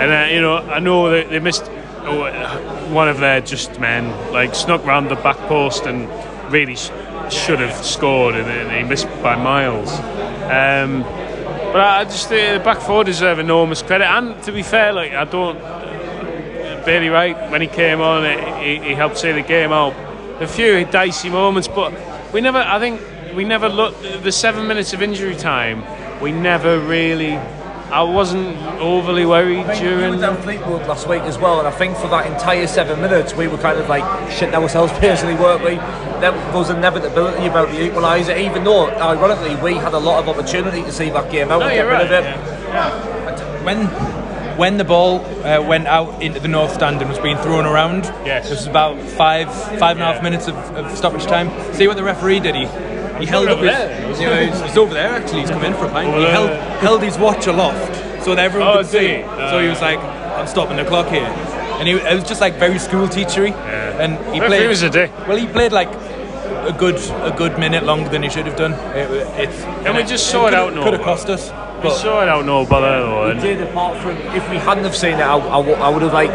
And 0.00 0.10
uh, 0.10 0.32
you 0.32 0.40
know, 0.40 0.56
I 0.56 0.78
know 0.78 1.10
that 1.10 1.28
they 1.28 1.40
missed 1.40 1.64
oh, 1.68 2.88
one 2.90 3.08
of 3.08 3.18
their 3.18 3.42
just 3.42 3.78
men, 3.78 4.10
like 4.32 4.54
snuck 4.54 4.84
round 4.86 5.10
the 5.10 5.16
back 5.16 5.36
post 5.48 5.84
and 5.84 6.08
really 6.50 6.74
sh- 6.74 6.90
should 7.30 7.60
have 7.60 7.84
scored, 7.84 8.34
and, 8.34 8.48
and 8.48 8.70
he 8.72 8.82
missed 8.82 9.06
by 9.22 9.36
miles. 9.36 9.92
Um, 10.50 11.02
but 11.72 11.82
I 11.82 12.04
just 12.04 12.28
think 12.28 12.58
the 12.58 12.64
back 12.64 12.80
four 12.80 13.04
deserve 13.04 13.38
enormous 13.38 13.82
credit. 13.82 14.06
And 14.06 14.42
to 14.44 14.52
be 14.52 14.62
fair, 14.62 14.94
like 14.94 15.12
I 15.12 15.24
don't, 15.24 15.58
Bailey 16.86 17.10
Wright 17.10 17.50
when 17.50 17.60
he 17.60 17.66
came 17.66 18.00
on, 18.00 18.24
he, 18.60 18.78
he 18.78 18.94
helped 18.94 19.18
see 19.18 19.32
the 19.32 19.42
game 19.42 19.70
out. 19.70 19.94
A 20.40 20.46
few 20.46 20.86
dicey 20.86 21.28
moments, 21.28 21.68
but 21.68 21.92
we 22.32 22.40
never. 22.40 22.58
I 22.58 22.78
think 22.78 23.02
we 23.36 23.44
never 23.44 23.68
looked. 23.68 24.02
The 24.22 24.32
seven 24.32 24.66
minutes 24.66 24.94
of 24.94 25.02
injury 25.02 25.36
time, 25.36 25.84
we 26.22 26.32
never 26.32 26.80
really. 26.80 27.38
I 27.92 28.02
wasn't 28.02 28.56
overly 28.80 29.26
worried 29.26 29.66
We 29.66 29.74
during. 29.74 30.10
were 30.10 30.20
down 30.20 30.40
Fleetwood 30.42 30.86
last 30.86 31.08
week 31.08 31.22
as 31.22 31.38
well, 31.38 31.58
and 31.58 31.66
I 31.66 31.72
think 31.72 31.96
for 31.96 32.08
that 32.08 32.26
entire 32.26 32.66
seven 32.66 33.00
minutes, 33.00 33.34
we 33.34 33.48
were 33.48 33.58
kind 33.58 33.78
of 33.78 33.88
like 33.88 34.04
shitting 34.30 34.54
ourselves 34.54 34.92
personally, 34.98 35.34
weren't 35.34 35.64
we? 35.64 35.74
There 36.20 36.32
was 36.54 36.70
inevitability 36.70 37.46
about 37.46 37.68
the 37.70 37.78
equaliser, 37.88 38.38
even 38.38 38.62
though, 38.64 38.88
ironically, 38.90 39.56
we 39.56 39.74
had 39.74 39.94
a 39.94 39.98
lot 39.98 40.20
of 40.22 40.28
opportunity 40.28 40.82
to 40.82 40.92
see 40.92 41.10
that 41.10 41.30
game 41.32 41.50
out 41.50 41.60
No, 41.60 41.66
and 41.66 41.74
get 41.74 41.84
you're 41.84 41.88
rid 41.88 42.10
right. 42.10 42.12
of 42.12 43.40
it. 43.40 43.64
when 43.64 43.86
when 44.56 44.76
the 44.76 44.84
ball 44.84 45.20
uh, 45.44 45.62
went 45.62 45.86
out 45.86 46.20
into 46.22 46.38
the 46.38 46.48
north 46.48 46.74
stand 46.74 47.00
and 47.00 47.08
was 47.08 47.18
being 47.18 47.38
thrown 47.38 47.64
around, 47.64 48.04
Yes. 48.26 48.46
it 48.50 48.50
was 48.50 48.66
about 48.66 49.00
five 49.00 49.48
five 49.78 49.96
and 49.96 50.02
a 50.02 50.04
half 50.04 50.16
Yeah. 50.16 50.22
minutes 50.22 50.48
of, 50.48 50.54
of 50.76 50.96
stoppage 50.96 51.24
time. 51.24 51.50
See 51.72 51.88
what 51.88 51.96
the 51.96 52.04
referee 52.04 52.40
did? 52.40 52.54
He 52.54 52.66
he 53.20 53.26
held 53.26 53.48
up 53.48 53.58
his. 53.58 53.66
there, 53.70 54.08
wasn't 54.08 54.28
Yeah, 54.30 54.50
he's, 54.50 54.60
he's 54.62 54.76
over 54.76 54.94
there 54.94 55.10
actually. 55.10 55.40
He's 55.40 55.50
come 55.50 55.64
in 55.64 55.74
for 55.74 55.86
a 55.86 55.90
pint. 55.90 56.08
Over 56.08 56.18
He 56.18 56.22
there. 56.24 56.32
held 56.32 56.50
uh, 56.50 56.78
held 56.78 57.02
his 57.02 57.18
watch 57.18 57.46
aloft 57.46 57.94
so 58.24 58.34
that 58.34 58.44
everyone 58.44 58.68
Oh, 58.68 58.76
could 58.78 58.86
see. 58.86 58.98
did 58.98 59.24
he? 59.24 59.50
so 59.50 59.58
he 59.60 59.68
was 59.68 59.80
like, 59.80 59.98
"I'm 59.98 60.46
stopping 60.46 60.76
the 60.76 60.84
clock 60.84 61.08
here," 61.08 61.22
and 61.78 61.88
he 61.88 61.94
it 61.94 62.14
was 62.14 62.24
just 62.24 62.40
like 62.40 62.54
very 62.56 62.78
school 62.78 63.06
teachery. 63.08 63.50
Yeah. 63.50 64.02
And 64.02 64.12
he 64.34 64.40
Referee 64.40 64.58
played. 64.58 64.68
was 64.68 64.82
a 64.82 64.90
dick. 64.90 65.10
Well, 65.26 65.36
he 65.36 65.46
played 65.46 65.72
like. 65.72 65.88
A 66.62 66.72
good, 66.72 66.96
a 67.22 67.34
good 67.36 67.58
minute 67.58 67.84
longer 67.84 68.10
than 68.10 68.22
he 68.22 68.28
should 68.28 68.44
have 68.46 68.54
done. 68.56 68.72
It, 68.94 69.08
it's, 69.40 69.62
And 69.86 69.96
we 69.96 70.02
just 70.04 70.30
saw 70.30 70.46
it 70.46 70.52
out 70.52 70.74
Could 70.74 70.92
have 70.92 71.02
cost 71.02 71.28
us. 71.30 71.50
We 71.82 71.88
saw 71.90 72.22
it 72.22 72.28
out 72.28 72.44
no 72.44 72.66
bother 72.66 73.00
though. 73.00 73.30
And 73.30 73.40
did 73.40 73.62
apart 73.62 73.96
from 74.02 74.16
if 74.36 74.48
we 74.50 74.58
hadn't 74.58 74.84
have 74.84 74.94
seen 74.94 75.14
it, 75.14 75.20
I 75.22 75.88
would 75.90 76.02
have 76.02 76.12
like. 76.12 76.30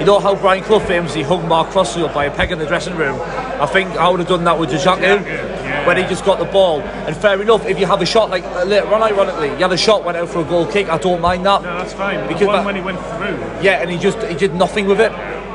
You 0.00 0.06
know 0.06 0.18
how 0.20 0.34
Brian 0.36 0.64
Clough 0.64 0.80
famously 0.80 1.22
hung 1.22 1.46
Mark 1.48 1.68
Crossley 1.68 2.02
up 2.02 2.14
by 2.14 2.24
a 2.24 2.30
peg 2.34 2.50
in 2.50 2.58
the 2.58 2.66
dressing 2.66 2.96
room? 2.96 3.20
I 3.20 3.66
think 3.66 3.90
I 3.90 4.08
would 4.08 4.20
have 4.20 4.28
done 4.28 4.44
that 4.44 4.58
with 4.58 4.70
Dajaku 4.70 5.00
yeah. 5.02 5.51
When 5.86 5.96
he 5.96 6.02
just 6.04 6.24
got 6.24 6.38
the 6.38 6.44
ball. 6.46 6.80
And 6.80 7.16
fair 7.16 7.40
enough, 7.40 7.66
if 7.66 7.78
you 7.78 7.86
have 7.86 8.00
a 8.02 8.06
shot 8.06 8.30
like 8.30 8.44
uh, 8.44 8.64
later 8.64 8.86
on, 8.94 9.02
ironically, 9.02 9.48
you 9.48 9.56
had 9.56 9.72
a 9.72 9.76
shot 9.76 10.04
went 10.04 10.16
out 10.16 10.28
for 10.28 10.40
a 10.40 10.44
goal 10.44 10.66
kick. 10.66 10.88
I 10.88 10.98
don't 10.98 11.20
mind 11.20 11.44
that. 11.46 11.62
no, 11.62 11.78
that's 11.78 11.92
fine. 11.92 12.26
Because 12.28 12.40
the 12.40 12.46
one 12.46 12.56
that- 12.56 12.64
when 12.66 12.76
he 12.76 12.82
went 12.82 12.98
through. 13.00 13.38
Yeah, 13.62 13.80
and 13.82 13.90
he 13.90 13.98
just 13.98 14.18
he 14.22 14.34
did 14.34 14.54
nothing 14.54 14.86
with 14.86 15.00
it. 15.00 15.12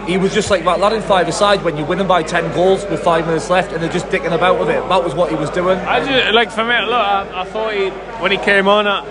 He 0.08 0.18
was 0.18 0.34
just 0.34 0.50
like 0.50 0.64
that 0.64 0.80
lad 0.80 0.94
in 0.94 1.02
five 1.02 1.28
aside 1.28 1.64
when 1.66 1.76
you're 1.76 1.86
winning 1.86 2.08
by 2.08 2.24
ten 2.24 2.54
goals 2.54 2.86
with 2.86 3.04
five 3.04 3.26
minutes 3.28 3.50
left 3.50 3.74
and 3.74 3.84
they're 3.84 3.92
just 3.92 4.06
dicking 4.08 4.32
about 4.32 4.58
with 4.58 4.70
it. 4.70 4.80
That 4.88 5.04
was 5.04 5.14
what 5.14 5.30
he 5.30 5.36
was 5.36 5.50
doing. 5.50 5.78
I 5.80 6.00
just 6.06 6.34
like 6.34 6.50
for 6.50 6.64
me. 6.64 6.80
Look, 6.80 6.94
I, 6.94 7.42
I 7.42 7.44
thought 7.44 7.74
he 7.74 7.90
when 8.22 8.32
he 8.32 8.38
came 8.38 8.70
on, 8.70 8.88
I, 8.88 9.02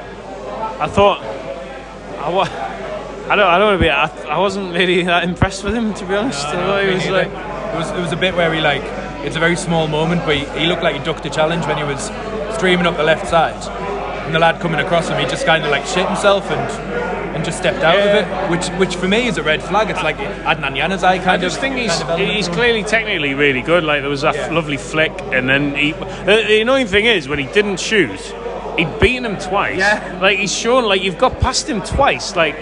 I 0.80 0.86
thought 0.86 1.20
I 2.18 2.30
wa- 2.30 2.48
I 3.28 3.34
don't. 3.36 3.46
I 3.46 3.58
don't 3.58 3.68
want 3.68 3.78
to 3.80 3.84
be. 3.84 3.90
I, 3.90 4.06
I 4.36 4.38
wasn't 4.38 4.72
really 4.72 5.02
that 5.02 5.24
impressed 5.24 5.64
with 5.64 5.74
him 5.74 5.92
to 5.94 6.04
be 6.06 6.14
honest. 6.14 6.46
I 6.46 6.52
thought 6.52 6.82
he 6.84 6.94
was 6.94 7.08
like. 7.08 7.28
it 7.28 7.76
was 7.78 7.90
it 7.90 8.00
was 8.00 8.12
a 8.12 8.16
bit 8.16 8.34
where 8.34 8.52
he 8.54 8.60
like 8.60 8.82
it's 9.26 9.36
a 9.36 9.40
very 9.40 9.56
small 9.56 9.88
moment, 9.88 10.22
but 10.24 10.36
he, 10.36 10.44
he 10.60 10.66
looked 10.66 10.82
like 10.82 10.96
he 10.96 11.02
ducked 11.04 11.26
a 11.26 11.30
challenge 11.30 11.66
when 11.66 11.76
he 11.76 11.84
was 11.84 12.10
streaming 12.56 12.86
up 12.86 12.96
the 12.96 13.02
left 13.02 13.26
side, 13.28 13.54
and 14.24 14.34
the 14.34 14.38
lad 14.38 14.60
coming 14.60 14.80
across 14.80 15.08
him, 15.08 15.18
he 15.18 15.26
just 15.26 15.44
kind 15.44 15.64
of 15.64 15.70
like 15.70 15.84
shit 15.84 16.06
himself 16.06 16.50
and 16.50 17.06
and 17.36 17.44
just 17.44 17.58
stepped 17.58 17.80
out 17.84 17.98
of 17.98 18.06
it, 18.14 18.50
which 18.50 18.66
which 18.78 18.96
for 18.96 19.06
me 19.08 19.26
is 19.26 19.36
a 19.36 19.42
red 19.42 19.62
flag. 19.62 19.90
It's 19.90 20.02
like 20.02 20.16
Adnan 20.16 20.74
Januzaj 20.74 21.00
kind 21.00 21.20
of. 21.20 21.28
I 21.28 21.34
of. 21.34 21.40
just 21.42 21.60
think 21.60 21.76
he's 21.76 21.92
kind 22.02 22.22
of 22.22 22.28
he's 22.28 22.48
clearly 22.48 22.82
technically 22.82 23.34
really 23.34 23.60
good. 23.60 23.84
Like 23.84 24.00
there 24.00 24.08
was 24.08 24.22
that 24.22 24.34
Yeah. 24.36 24.50
lovely 24.52 24.78
flick, 24.78 25.12
and 25.34 25.46
then 25.48 25.74
he. 25.74 25.92
The, 25.92 26.44
the 26.48 26.60
annoying 26.62 26.86
thing 26.86 27.04
is 27.04 27.28
when 27.28 27.38
he 27.38 27.44
didn't 27.46 27.78
shoot, 27.78 28.18
he'd 28.78 28.98
beaten 29.00 29.26
him 29.26 29.36
twice. 29.38 29.76
Yeah. 29.78 30.18
Like 30.22 30.38
he's 30.38 30.54
shown 30.54 30.84
like 30.84 31.02
you've 31.02 31.18
got 31.18 31.38
past 31.40 31.68
him 31.68 31.82
twice. 31.82 32.34
Like 32.36 32.56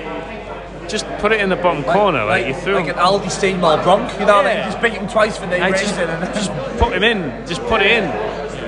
just 0.88 1.06
put 1.18 1.32
it 1.32 1.40
in 1.40 1.48
the 1.48 1.56
bottom 1.56 1.82
corner. 1.84 2.24
Like, 2.24 2.46
you 2.46 2.54
threw 2.54 2.74
like 2.74 2.88
an 2.88 2.96
Aldi 2.96 3.26
Steenmal 3.26 3.82
Bronk, 3.82 4.12
you 4.20 4.26
know 4.26 4.36
what 4.36 4.46
I 4.46 4.54
mean? 4.54 4.64
Just 4.64 4.82
beat 4.82 4.92
him 4.92 5.08
twice 5.08 5.36
for 5.36 5.46
the 5.46 5.58
just, 5.58 5.94
and- 5.98 6.34
just 6.34 6.50
put 6.78 6.92
him 6.92 7.02
in. 7.02 7.46
Just 7.46 7.62
put 7.62 7.80
it 7.82 7.90
in. 7.90 8.04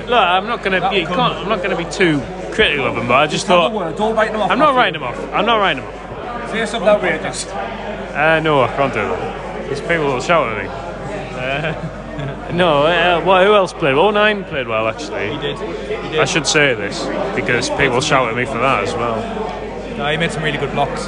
Look, 0.07 0.19
I'm 0.19 0.47
not 0.47 0.63
gonna. 0.63 0.89
Be, 0.89 1.05
can't, 1.05 1.19
I'm 1.19 1.49
not 1.49 1.61
gonna 1.61 1.75
be 1.75 1.83
too 1.85 2.21
critical 2.53 2.85
of 2.85 2.95
him, 2.95 3.07
but 3.07 3.15
I 3.15 3.27
just 3.27 3.45
thought. 3.45 3.73
word, 3.73 3.97
Don't 3.97 4.15
write 4.15 4.31
them 4.31 4.41
off. 4.41 4.51
I'm 4.51 4.59
not 4.59 4.73
writing 4.73 4.95
him 4.95 5.03
off. 5.03 5.19
I'm 5.33 5.45
not 5.45 5.57
writing 5.57 5.83
him 5.83 5.89
off. 5.89 6.49
Say 6.51 6.65
something 6.65 6.87
outrageous. 6.87 7.45
Uh, 7.47 8.39
no, 8.41 8.61
I 8.61 8.67
can't 8.75 8.93
do 8.93 9.01
that. 9.01 9.69
These 9.69 9.81
people 9.81 10.05
will 10.05 10.21
shout 10.21 10.57
at 10.57 10.63
me. 10.63 10.69
Uh, 11.37 12.51
no, 12.53 12.83
uh, 12.83 13.21
well, 13.25 13.45
who 13.45 13.53
else 13.53 13.73
played? 13.73 13.95
Well, 13.95 14.11
09 14.13 14.45
played 14.45 14.67
well 14.67 14.87
actually. 14.87 15.33
He 15.33 15.37
did. 15.39 15.57
He 15.59 16.09
did. 16.09 16.19
I 16.19 16.25
should 16.25 16.47
say 16.47 16.73
this 16.73 17.05
because 17.35 17.69
people 17.71 17.99
shout 17.99 18.29
at 18.29 18.35
me 18.35 18.45
for 18.45 18.59
that 18.59 18.85
as 18.85 18.93
well. 18.93 19.17
No, 19.97 20.09
he 20.09 20.15
made 20.17 20.31
some 20.31 20.43
really 20.43 20.57
good 20.57 20.71
blocks. 20.71 21.07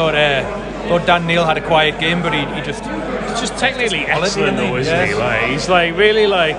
I 0.00 0.02
thought 0.02 0.14
uh, 0.14 0.88
thought 0.88 1.06
Dan 1.06 1.26
Neil 1.26 1.44
had 1.44 1.58
a 1.58 1.66
quiet 1.66 2.00
game, 2.00 2.22
but 2.22 2.32
he, 2.32 2.40
he 2.54 2.62
just 2.62 2.84
He's 2.84 3.40
just 3.40 3.58
technically 3.58 4.04
quality, 4.04 4.24
excellent 4.24 4.56
isn't 4.56 4.70
though, 4.70 4.76
isn't 4.76 5.08
he? 5.08 5.14
Like 5.14 5.50
he's 5.50 5.68
like 5.68 5.96
really 5.96 6.26
like 6.26 6.56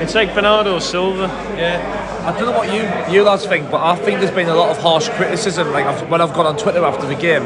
it's 0.00 0.14
like 0.14 0.34
Bernardo 0.34 0.78
Silva. 0.78 1.26
yeah. 1.58 2.00
I 2.26 2.32
don't 2.32 2.50
know 2.50 2.56
what 2.56 2.72
you 2.72 3.14
you 3.14 3.22
lads 3.22 3.44
think, 3.44 3.70
but 3.70 3.82
I 3.82 3.96
think 3.96 4.20
there's 4.20 4.34
been 4.34 4.48
a 4.48 4.54
lot 4.54 4.70
of 4.70 4.78
harsh 4.78 5.10
criticism. 5.10 5.72
Like 5.72 5.84
I've, 5.84 6.08
when 6.08 6.22
I've 6.22 6.32
gone 6.32 6.46
on 6.46 6.56
Twitter 6.56 6.82
after 6.82 7.06
the 7.06 7.14
game, 7.14 7.44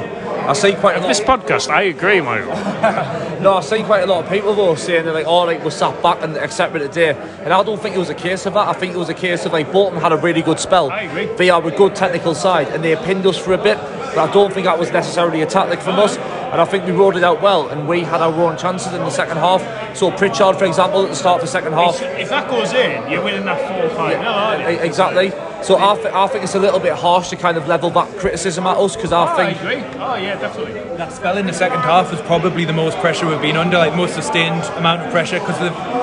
I 0.48 0.52
see 0.52 0.75
quite 0.75 0.96
a 0.96 1.00
lot. 1.00 1.08
This 1.08 1.20
podcast, 1.20 1.68
I 1.68 1.82
agree, 1.82 2.20
Michael. 2.20 2.54
No, 3.38 3.54
I 3.54 3.60
see 3.60 3.84
quite 3.84 4.02
a 4.02 4.06
lot 4.06 4.25
of 4.25 4.30
people 4.32 4.52
though 4.52 4.75
saying 4.75 5.04
they're 5.04 5.14
like, 5.14 5.26
"Oh, 5.26 5.42
like 5.42 5.62
we're 5.62 5.70
sat 5.70 6.02
back 6.02 6.25
and 6.25 6.37
etc." 6.37 6.80
today," 6.80 7.10
and 7.44 7.52
I 7.52 7.62
don't 7.62 7.80
think 7.80 7.94
it 7.94 7.98
was 7.98 8.08
a 8.10 8.14
case 8.14 8.46
of 8.46 8.54
that. 8.54 8.66
I 8.66 8.72
think 8.72 8.94
it 8.94 8.98
was 8.98 9.08
a 9.10 9.14
case 9.14 9.46
of 9.46 9.52
like 9.52 9.70
Bolton 9.70 10.00
had 10.00 10.10
a 10.10 10.16
really 10.16 10.42
good 10.42 10.58
spell. 10.58 10.90
I 10.90 11.02
agree. 11.02 11.26
They 11.37 11.48
are 11.48 11.64
a 11.64 11.70
good 11.70 11.94
technical 11.94 12.34
side, 12.34 12.66
and 12.68 12.82
they 12.82 12.96
pinned 12.96 13.25
us 13.26 13.38
for 13.38 13.52
a 13.52 13.58
bit. 13.58 13.78
But 14.18 14.30
I 14.30 14.32
don't 14.32 14.52
think 14.52 14.64
that 14.64 14.76
was 14.80 14.90
necessarily 14.90 15.42
a 15.42 15.46
tactic 15.46 15.78
from 15.78 16.00
us, 16.00 16.16
and 16.16 16.60
I 16.60 16.64
think 16.64 16.84
we 16.84 16.90
rode 16.90 17.16
it 17.16 17.22
out 17.22 17.40
well, 17.40 17.68
and 17.68 17.87
we 17.87 18.00
had 18.00 18.20
our 18.20 18.32
own 18.34 18.58
chances 18.58 18.92
in 18.92 18.98
the 18.98 19.10
second 19.10 19.37
half. 19.37 19.62
So 19.96 20.10
Pritchard, 20.10 20.56
for 20.56 20.64
example, 20.64 21.04
at 21.04 21.10
the 21.10 21.14
start 21.14 21.37
of 21.37 21.42
the 21.42 21.46
second 21.46 21.75
half, 21.75 22.02
If 22.02 22.28
that 22.30 22.50
goes 22.50 22.72
in, 22.72 23.08
you're 23.08 23.22
winning 23.22 23.44
that 23.44 23.60
four 23.60 23.88
five. 23.96 24.20
No, 24.20 24.28
aren't 24.28 24.62
you? 24.62 24.78
Exactly. 24.80 25.30
So 25.62 25.78
I, 25.78 25.94
th- 25.94 26.12
I 26.12 26.26
think 26.26 26.42
it's 26.42 26.56
a 26.56 26.58
little 26.58 26.80
bit 26.80 26.94
harsh 26.94 27.28
to 27.28 27.37
kind 27.37 27.56
of 27.56 27.68
level 27.68 27.90
that 27.90 28.08
criticism 28.18 28.66
at 28.66 28.76
us 28.76 28.96
because 28.96 29.12
I 29.12 29.22
oh, 29.22 29.26
I 29.28 29.37
think 29.37 29.62
I 29.62 29.72
agree. 29.72 30.00
Oh 30.00 30.14
yeah, 30.16 30.37
definitely. 30.40 30.72
That 30.96 31.12
spell 31.12 31.38
in 31.38 31.46
the 31.46 31.52
second 31.52 31.78
half 31.82 32.10
was 32.10 32.20
probably 32.22 32.64
the 32.64 32.72
most 32.72 32.98
pressure 32.98 33.25
we've 33.25 33.40
been 33.40 33.56
under, 33.56 33.78
like 33.78 33.94
most 33.94 34.14
sustained 34.16 34.64
amount 34.78 35.02
of 35.02 35.12
pressure. 35.12 35.38
Because 35.38 35.60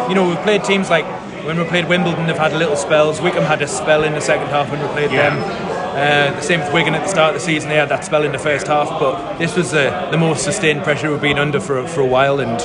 you 0.07 0.15
know 0.15 0.25
we've 0.25 0.39
played 0.43 0.63
teams 0.63 0.89
like 0.89 1.03
when 1.45 1.59
we 1.59 1.65
played 1.65 1.89
Wimbledon, 1.89 2.27
they've 2.27 2.37
had 2.37 2.53
little 2.53 2.77
spells. 2.77 3.19
Wycombe 3.19 3.43
had 3.43 3.61
a 3.61 3.67
spell 3.67 4.05
in 4.05 4.13
the 4.13 4.21
second 4.21 4.47
half 4.47 4.71
when 4.71 4.81
we 4.81 4.87
played 4.87 5.11
Yeah. 5.11 5.35
them. 5.35 5.64
Uh, 5.95 6.29
the 6.31 6.41
same 6.41 6.59
with 6.59 6.73
Wigan 6.73 6.93
at 6.93 7.03
the 7.03 7.07
start 7.07 7.33
of 7.33 7.39
the 7.39 7.45
season. 7.45 7.69
They 7.69 7.77
had 7.77 7.87
that 7.87 8.03
spell 8.03 8.23
in 8.23 8.33
the 8.33 8.37
first 8.37 8.67
half, 8.67 8.89
but 8.99 9.37
this 9.37 9.55
was 9.55 9.73
uh, 9.73 10.09
the 10.11 10.17
most 10.17 10.43
sustained 10.43 10.83
pressure 10.83 11.09
we've 11.09 11.21
been 11.21 11.39
under 11.39 11.61
for 11.61 11.87
for 11.87 12.01
a 12.01 12.05
while, 12.05 12.41
and 12.41 12.59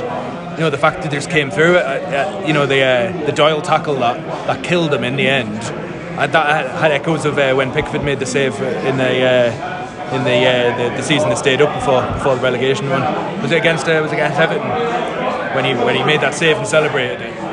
you 0.59 0.65
know 0.65 0.69
the 0.69 0.77
fact 0.77 1.03
that 1.03 1.13
they 1.13 1.17
just 1.17 1.31
came 1.31 1.49
through 1.49 1.77
it. 1.77 1.85
Uh, 1.85 2.43
uh, 2.43 2.45
you 2.45 2.53
know 2.53 2.67
the 2.67 2.83
uh, 2.83 3.27
the 3.27 3.31
Doyle 3.31 3.63
tackle 3.63 3.95
that 4.01 4.17
that 4.49 4.65
killed 4.65 4.91
them 4.91 5.05
in 5.05 5.15
the 5.15 5.29
end. 5.29 5.61
Uh, 6.19 6.27
that 6.27 6.75
had 6.81 6.91
echoes 6.91 7.25
of 7.25 7.37
when 7.37 7.71
Pickford 7.71 8.03
made 8.03 8.19
the 8.19 8.27
save 8.27 8.61
in 8.61 8.97
the. 8.97 9.81
In 10.11 10.25
the, 10.25 10.45
uh, 10.45 10.77
the, 10.77 10.97
the 10.97 11.03
season 11.03 11.29
that 11.29 11.39
stayed 11.39 11.63
up 11.63 11.73
before 11.73 12.03
before 12.15 12.35
the 12.35 12.43
relegation 12.43 12.89
run. 12.89 13.41
was 13.41 13.53
it 13.53 13.59
against 13.59 13.87
uh, 13.87 14.01
was 14.03 14.11
it 14.11 14.17
against 14.17 14.41
Everton 14.41 14.69
when 15.55 15.65
he 15.65 15.73
when 15.85 15.95
he 15.95 16.03
made 16.03 16.21
that 16.21 16.35
save 16.35 16.57
and 16.57 16.67
celebrated 16.67 17.21
it 17.21 17.50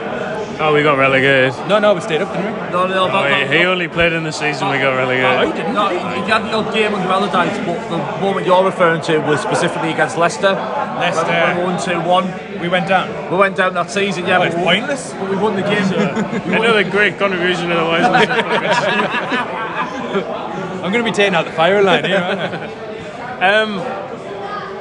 Oh, 0.59 0.73
we 0.73 0.81
got 0.81 0.97
relegated. 0.97 1.53
no 1.69 1.77
no 1.77 1.93
we 1.93 2.01
stayed 2.01 2.21
up 2.21 2.33
didn't 2.33 2.51
we 2.51 2.59
No, 2.71 2.87
no, 2.87 3.03
Oh, 3.03 3.07
that, 3.23 3.51
he, 3.51 3.59
he 3.59 3.63
only 3.65 3.87
played 3.87 4.11
in 4.13 4.23
the 4.23 4.31
season 4.31 4.69
we 4.69 4.79
got 4.79 4.95
relegated. 4.97 5.55
didn't 5.55 5.73
No, 5.75 5.89
he, 5.89 5.97
he 5.97 6.29
had 6.29 6.43
the 6.43 6.53
odd 6.53 6.73
game 6.73 6.95
under 6.95 7.07
Allardyce, 7.09 7.57
but 7.65 7.89
the 7.89 7.97
moment 8.21 8.45
you're 8.47 8.63
referring 8.65 9.01
to 9.03 9.19
was 9.19 9.39
specifically 9.39 9.91
against 9.91 10.17
Leicester. 10.17 10.53
Leicester. 10.53 11.25
When 11.27 11.57
we 11.57 11.63
won 11.63 11.79
2 11.79 12.01
1. 12.01 12.59
we 12.61 12.67
went 12.69 12.87
down 12.87 13.31
We 13.31 13.37
went 13.37 13.55
down 13.55 13.73
that 13.75 13.91
season, 13.91 14.25
yeah. 14.25 14.37
Oh, 14.37 14.39
but 14.39 14.47
it's 14.47 14.55
we- 14.57 14.63
pointless. 14.63 15.13
But 15.13 15.29
we 15.29 15.35
won 15.35 15.55
the 15.55 15.61
game. 15.61 15.89
We 15.91 15.97
won- 16.57 16.65
Another 16.65 16.83
great 16.89 17.19
contribution 17.19 17.71
of 17.71 17.77
the 17.77 17.83
otherwise. 17.83 18.27
I'm 20.83 20.91
going 20.91 21.03
to 21.05 21.09
be 21.11 21.15
taking 21.15 21.35
out 21.35 21.45
the 21.45 21.51
fire 21.51 21.83
line 21.83 22.03
here 22.05 22.17
aren't 22.17 22.39
I? 22.41 23.59
um, 23.61 23.79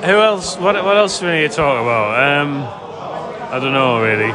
who 0.04 0.12
else? 0.20 0.56
What, 0.56 0.82
what 0.84 0.96
else 0.96 1.18
do 1.20 1.26
we 1.26 1.32
need 1.32 1.50
to 1.50 1.56
talk 1.56 1.80
about? 1.82 2.16
Um, 2.40 2.62
I 3.52 3.58
don't 3.58 3.72
know 3.74 4.00
really. 4.02 4.32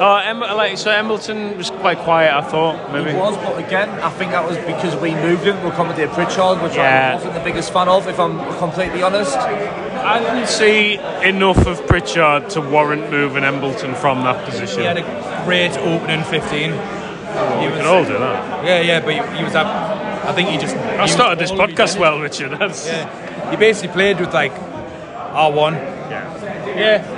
Oh, 0.00 0.16
em- 0.16 0.40
like 0.40 0.78
so, 0.78 0.90
Embleton 0.90 1.56
was 1.56 1.70
quite 1.70 1.98
quiet. 1.98 2.32
I 2.32 2.40
thought 2.42 2.92
maybe. 2.92 3.10
It 3.10 3.16
was, 3.16 3.36
but 3.36 3.58
again, 3.58 3.88
I 4.00 4.10
think 4.10 4.32
that 4.32 4.46
was 4.48 4.56
because 4.58 4.96
we 4.96 5.14
moved 5.14 5.44
him 5.44 5.62
we're 5.62 5.70
coming 5.72 5.94
to 5.96 6.08
Pritchard, 6.08 6.60
which 6.62 6.74
Yeah. 6.74 7.10
I 7.12 7.14
wasn't 7.14 7.34
the 7.34 7.40
biggest 7.40 7.72
fan 7.72 7.88
of, 7.88 8.08
if 8.08 8.18
I'm 8.18 8.38
completely 8.58 9.02
honest. 9.02 9.36
I 9.36 10.18
didn't 10.18 10.48
see 10.48 10.94
enough 11.22 11.66
of 11.66 11.86
Pritchard 11.86 12.50
to 12.50 12.60
warrant 12.60 13.10
moving 13.10 13.44
Embleton 13.44 13.94
from 13.94 14.22
that 14.24 14.44
position. 14.48 14.80
He 14.80 14.86
had 14.86 14.98
a 14.98 15.42
great 15.44 15.76
opening 15.78 16.24
15. 16.24 16.50
He 16.60 16.66
we 16.68 16.72
was, 16.72 17.76
can 17.78 17.86
all 17.86 18.04
do 18.04 18.18
that. 18.18 18.64
yeah, 18.64 18.80
yeah, 18.80 19.00
but 19.00 19.14
he, 19.14 19.38
he 19.38 19.44
was 19.44 19.54
up. 19.54 19.66
I 19.66 20.32
think 20.32 20.48
he 20.48 20.58
just. 20.58 20.76
I 20.76 21.06
started 21.06 21.38
this 21.38 21.52
podcast 21.52 21.98
well, 21.98 22.20
Richard. 22.20 22.52
That's 22.58 22.86
Yeah, 22.86 23.50
he 23.50 23.56
basically 23.56 23.92
played 23.92 24.18
with 24.20 24.32
like 24.34 24.52
R1. 24.52 25.72
yeah. 26.10 26.76
Yeah. 26.76 27.11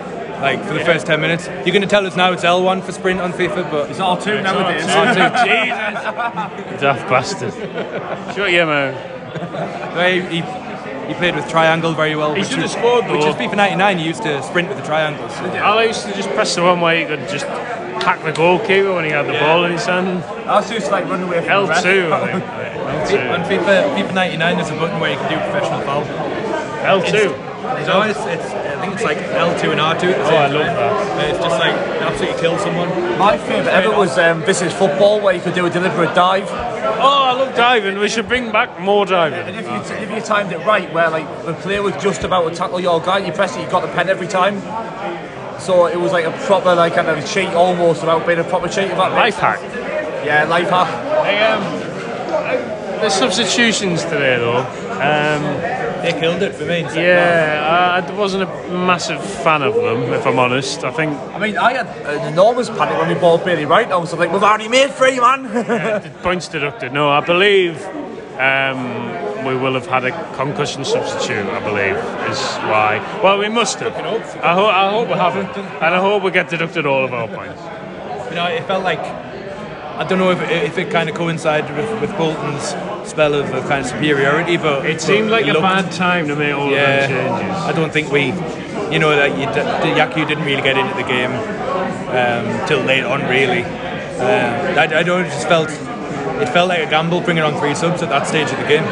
Like 0.45 0.63
for 0.67 0.75
the 0.75 0.85
first 0.85 1.07
10 1.07 1.21
minutes. 1.23 1.47
You're 1.47 1.73
going 1.75 1.81
to 1.81 1.87
tell 1.89 2.07
us 2.07 2.17
now 2.17 2.33
it's 2.33 2.45
L1 2.45 2.83
for 2.83 2.93
sprint 2.93 3.19
on 3.21 3.33
FIFA, 3.33 3.71
but 3.71 3.89
It's 3.91 3.99
R2 3.99 4.43
nowadays. 4.43 4.85
R2, 4.85 5.45
Jesus, 5.45 6.81
daft 6.83 7.09
bastard. 7.09 7.55
Sure, 8.35 8.47
yeah, 8.49 8.67
man. 8.67 8.93
He, 10.31 10.41
he, 10.41 11.09
he 11.09 11.15
played 11.15 11.35
with 11.35 11.49
triangle 11.49 11.95
very 11.95 12.15
well. 12.15 12.35
He 12.35 12.45
should 12.45 12.59
have 12.59 12.71
scored, 12.71 13.07
though. 13.07 13.17
Which 13.17 13.25
is 13.25 13.35
FIFA 13.37 13.57
99, 13.57 13.99
you 14.01 14.05
used 14.05 14.23
to 14.25 14.43
sprint 14.43 14.69
with 14.69 14.77
the 14.77 14.85
triangles. 14.85 15.33
I 15.33 15.85
used 15.85 16.05
to 16.07 16.13
just 16.15 16.29
press 16.31 16.55
the 16.55 16.63
one 16.63 16.81
way 16.83 17.01
you 17.01 17.07
could 17.07 17.27
just 17.29 17.47
hack 18.05 18.23
the 18.23 18.33
goalkeeper 18.33 18.93
when 18.95 19.05
he 19.05 19.11
had 19.11 19.27
the 19.27 19.33
Yeah. 19.33 19.47
ball 19.47 19.65
in 19.65 19.73
his 19.73 19.87
hand. 19.87 20.23
I 20.47 20.57
was 20.61 20.69
just 20.69 20.91
like 20.91 21.07
running 21.07 21.27
away 21.27 21.41
from 21.41 21.51
L 21.51 21.63
the 21.63 21.69
ref. 21.71 21.83
two, 21.83 22.11
I 22.13 22.21
think. 22.33 22.45
On 23.05 23.41
FIFA, 23.49 23.97
FIFA 23.97 24.15
99, 24.15 24.57
there's 24.57 24.69
a 24.71 24.75
button 24.75 25.01
where 25.01 25.11
you 25.13 25.17
can 25.17 25.31
do 25.31 25.39
professional 25.51 25.81
foul. 25.83 26.05
L 26.85 27.01
two. 27.03 27.31
No, 27.89 28.03
it's, 28.03 28.19
it's, 28.21 28.45
I 28.53 28.64
think 28.85 28.95
it's 28.95 29.03
like 29.05 29.19
L2 29.19 29.73
and 29.73 29.81
R2 29.81 30.13
at 30.13 30.19
the 30.19 30.25
same 30.27 30.35
Oh, 30.35 30.37
I 30.37 30.47
love 30.49 30.67
time. 30.67 30.77
that. 30.77 31.19
Uh, 31.19 31.29
It's 31.31 31.39
just 31.39 31.59
like 31.59 31.75
absolutely 31.75 32.41
kill 32.41 32.59
someone. 32.59 33.19
My 33.19 33.37
favourite 33.39 33.69
ever 33.69 33.91
was 33.97 34.17
um, 34.19 34.41
This 34.43 34.63
Is 34.63 34.73
Football, 34.73 35.21
where 35.21 35.35
you 35.35 35.41
could 35.41 35.55
do 35.55 35.67
a 35.67 35.71
deliberate 35.71 36.15
dive. 36.15 36.49
Oh, 36.51 37.23
I 37.25 37.33
love 37.33 37.55
diving. 37.57 37.99
We 37.99 38.09
should 38.09 38.29
bring 38.29 38.53
back 38.53 38.79
more 38.81 39.05
diving. 39.07 39.41
And 39.41 39.57
if 39.57 39.67
you, 39.91 39.97
if 39.97 40.11
you 40.11 40.21
timed 40.21 40.53
it 40.53 40.59
right, 40.67 40.93
where 40.93 41.11
like 41.11 41.27
the 41.45 41.55
player 41.55 41.83
was 41.83 41.95
just 42.03 42.23
about 42.25 42.49
to 42.49 42.55
tackle 42.55 42.81
your 42.81 43.01
guy, 43.01 43.19
you 43.19 43.33
press 43.33 43.57
it, 43.57 43.63
you 43.63 43.69
got 43.71 43.81
the 43.81 43.93
pen 43.93 44.09
every 44.09 44.29
time. 44.29 44.61
So 45.61 45.87
it 45.87 45.99
was 45.99 46.13
like 46.13 46.25
a 46.27 46.33
proper 46.47 46.75
like 46.75 46.95
kind 46.95 47.09
of 47.09 47.25
cheat 47.29 47.49
almost 47.51 48.01
without 48.03 48.27
being 48.27 48.39
a 48.39 48.45
proper 48.45 48.69
cheat. 48.69 48.85
If 48.91 48.97
that 48.97 49.13
Life 49.13 49.25
makes 49.25 49.37
hack. 49.37 49.59
sense. 49.59 49.75
Yeah, 50.27 50.45
life 50.45 50.69
hack. 50.69 51.25
Hey, 51.25 51.43
um, 51.45 51.63
the 53.01 53.11
substitutions 53.11 54.03
today, 54.05 54.37
though. 54.39 54.59
Um, 54.95 55.74
They 56.05 56.21
killed 56.21 56.43
it 56.43 56.55
for 56.55 56.65
me. 56.65 56.81
in 56.81 56.89
second 56.89 57.03
half. 57.05 58.05
yeah, 58.05 58.05
I 58.09 58.13
wasn't 58.13 58.43
a 58.45 58.69
massive 58.69 59.25
fan 59.25 59.63
of 59.63 59.75
them, 59.75 60.13
if 60.13 60.27
I'm 60.27 60.39
honest. 60.39 60.85
I 60.85 60.91
think 60.91 61.13
I 61.35 61.39
mean, 61.39 61.57
I 61.57 61.73
had 61.73 61.87
an 62.07 62.33
enormous 62.33 62.69
panic 62.69 62.99
when 62.99 63.09
we 63.09 63.15
bought 63.15 63.45
Bailey 63.45 63.65
Wright. 63.65 63.91
I 63.91 63.97
was 63.97 64.13
like, 64.13 64.31
we've 64.33 64.43
already 64.43 64.69
made 64.69 64.91
three, 64.91 65.19
man. 65.19 66.11
points 66.23 66.49
deducted. 66.49 66.93
No, 66.93 67.09
I 67.11 67.21
believe 67.21 67.83
um, 68.39 69.45
we 69.47 69.55
will 69.57 69.75
have 69.75 69.87
had 69.87 70.05
a 70.05 70.13
concussion 70.37 70.85
substitute. 70.85 71.47
I 71.47 71.61
believe 71.61 71.97
is 72.31 72.41
why. 72.69 72.99
Well, 73.23 73.39
we 73.39 73.49
must 73.49 73.79
have. 73.81 73.95
I, 73.97 74.53
ho- 74.55 74.67
I 74.67 74.91
hope 74.91 75.09
we 75.09 75.15
haven't, 75.15 75.57
and 75.57 75.95
I 75.95 76.01
hope 76.01 76.23
we 76.23 76.31
get 76.31 76.49
deducted 76.51 76.85
all 76.87 77.05
of 77.05 77.13
our 77.15 77.29
points. 77.29 77.61
You 78.31 78.37
know, 78.37 78.47
it 78.47 78.65
felt 78.67 78.85
like 78.85 79.01
I 79.97 80.05
don't 80.05 80.19
know 80.19 80.31
if 80.31 80.41
it, 80.43 80.51
if 80.65 80.79
it 80.79 80.91
kind 80.91 81.09
of 81.09 81.15
coincided 81.15 81.75
with, 81.77 82.01
with 82.01 82.11
Bolton's 82.19 82.75
spell 83.09 83.35
of, 83.35 83.53
of 83.55 83.63
kind 83.69 83.81
of 83.85 83.87
superiority, 83.87 84.57
but 84.57 84.85
It 84.87 85.01
seemed 85.01 85.31
like 85.31 85.45
a 85.45 85.49
looked- 85.53 85.63
bad 85.63 85.93
time 85.93 86.27
to 86.29 86.37
make 86.37 86.55
all 86.55 86.71
Yeah, 86.71 87.05
of 87.05 87.11
them 87.11 87.41
changes. 87.41 87.57
I 87.65 87.73
don't 87.73 87.93
think 87.93 88.11
we, 88.11 88.27
you 88.93 88.99
know, 88.99 89.11
Dajaku 89.11 90.27
didn't 90.27 90.45
really 90.45 90.63
get 90.63 90.77
into 90.77 90.95
the 90.95 91.05
game 91.05 91.31
um, 92.11 92.67
till 92.67 92.81
late 92.81 93.05
on, 93.05 93.23
really. 93.29 93.63
Um, 93.63 94.79
I, 94.79 94.89
I 94.99 95.03
don't 95.03 95.25
just 95.27 95.47
felt 95.49 95.69
it 95.71 96.49
felt 96.49 96.69
like 96.69 96.81
a 96.87 96.91
gamble 96.91 97.21
bringing 97.21 97.45
on 97.45 97.59
three 97.61 97.75
subs 97.75 98.03
at 98.03 98.09
that 98.09 98.27
stage 98.27 98.51
of 98.51 98.59
the 98.59 98.67
game. 98.67 98.85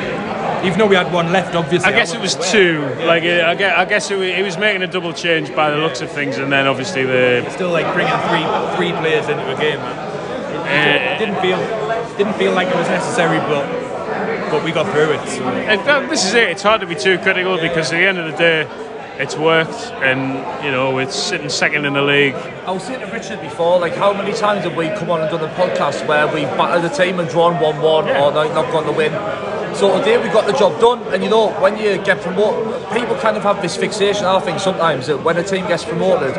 Even 0.64 0.78
though 0.78 0.86
we 0.86 0.94
had 0.94 1.12
one 1.12 1.32
left, 1.32 1.56
obviously. 1.56 1.92
I 1.92 1.96
guess 1.96 2.14
it 2.14 2.20
was 2.20 2.34
two. 2.52 2.80
Like 3.04 3.24
uh, 3.24 3.46
I 3.46 3.54
guess, 3.56 3.78
I 3.78 3.84
guess 3.84 4.10
it, 4.12 4.16
wa- 4.16 4.22
he 4.36 4.42
was 4.42 4.56
making 4.58 4.82
a 4.82 4.86
double 4.86 5.12
change 5.12 5.52
by 5.54 5.70
the 5.70 5.76
looks 5.78 6.00
of 6.00 6.10
things, 6.10 6.38
and 6.38 6.52
then 6.52 6.68
obviously 6.68 7.04
the 7.04 7.48
Still, 7.50 7.70
like 7.70 7.86
bringing 7.94 8.14
three 8.28 8.44
three 8.76 8.92
players 9.00 9.28
into 9.28 9.42
a 9.52 9.58
game. 9.58 9.80
It 10.72 11.18
didn't 11.18 11.40
feel 11.40 11.58
didn't 12.16 12.34
feel 12.34 12.52
like 12.52 12.68
it 12.68 12.76
was 12.76 12.88
necessary, 12.88 13.38
but 13.38 13.64
but 14.50 14.64
we 14.64 14.72
got 14.72 14.90
through 14.92 15.12
it. 15.12 15.28
So. 15.28 15.42
And 15.44 16.10
this 16.10 16.24
is 16.24 16.34
it. 16.34 16.50
It's 16.50 16.62
hard 16.62 16.80
to 16.82 16.86
be 16.86 16.94
too 16.94 17.18
critical 17.18 17.56
because 17.56 17.92
at 17.92 17.96
the 17.96 18.06
end 18.06 18.18
of 18.18 18.30
the 18.30 18.36
day, 18.36 18.68
it's 19.18 19.36
worked, 19.36 19.92
and 20.02 20.64
you 20.64 20.70
know 20.70 20.98
it's 20.98 21.16
sitting 21.16 21.48
second 21.48 21.84
in 21.84 21.94
the 21.94 22.02
league. 22.02 22.34
I 22.66 22.72
was 22.72 22.82
saying 22.82 23.00
to 23.00 23.06
Richard 23.06 23.40
before, 23.40 23.78
like, 23.78 23.94
how 23.94 24.12
many 24.12 24.32
times 24.32 24.64
have 24.64 24.76
we 24.76 24.88
come 24.88 25.10
on 25.10 25.20
and 25.20 25.30
done 25.30 25.48
a 25.48 25.52
podcast 25.54 26.06
where 26.06 26.26
we've 26.26 26.48
battered 26.56 26.90
a 26.90 26.94
team 26.94 27.20
and 27.20 27.28
drawn 27.28 27.60
1 27.60 27.80
1 27.80 28.08
or 28.08 28.30
like, 28.32 28.52
not 28.52 28.70
gone 28.72 28.84
to 28.84 28.92
win? 28.92 29.12
So 29.74 29.98
today 29.98 30.16
we 30.22 30.28
got 30.28 30.46
the 30.46 30.52
job 30.52 30.80
done, 30.80 31.02
and 31.12 31.24
you 31.24 31.30
know, 31.30 31.50
when 31.60 31.76
you 31.76 31.96
get 32.04 32.20
promoted, 32.20 32.88
people 32.92 33.16
kind 33.16 33.36
of 33.36 33.42
have 33.42 33.62
this 33.62 33.76
fixation, 33.76 34.26
I 34.26 34.38
think, 34.38 34.60
sometimes 34.60 35.06
that 35.06 35.24
when 35.24 35.36
a 35.38 35.42
team 35.42 35.66
gets 35.66 35.84
promoted, 35.84 36.36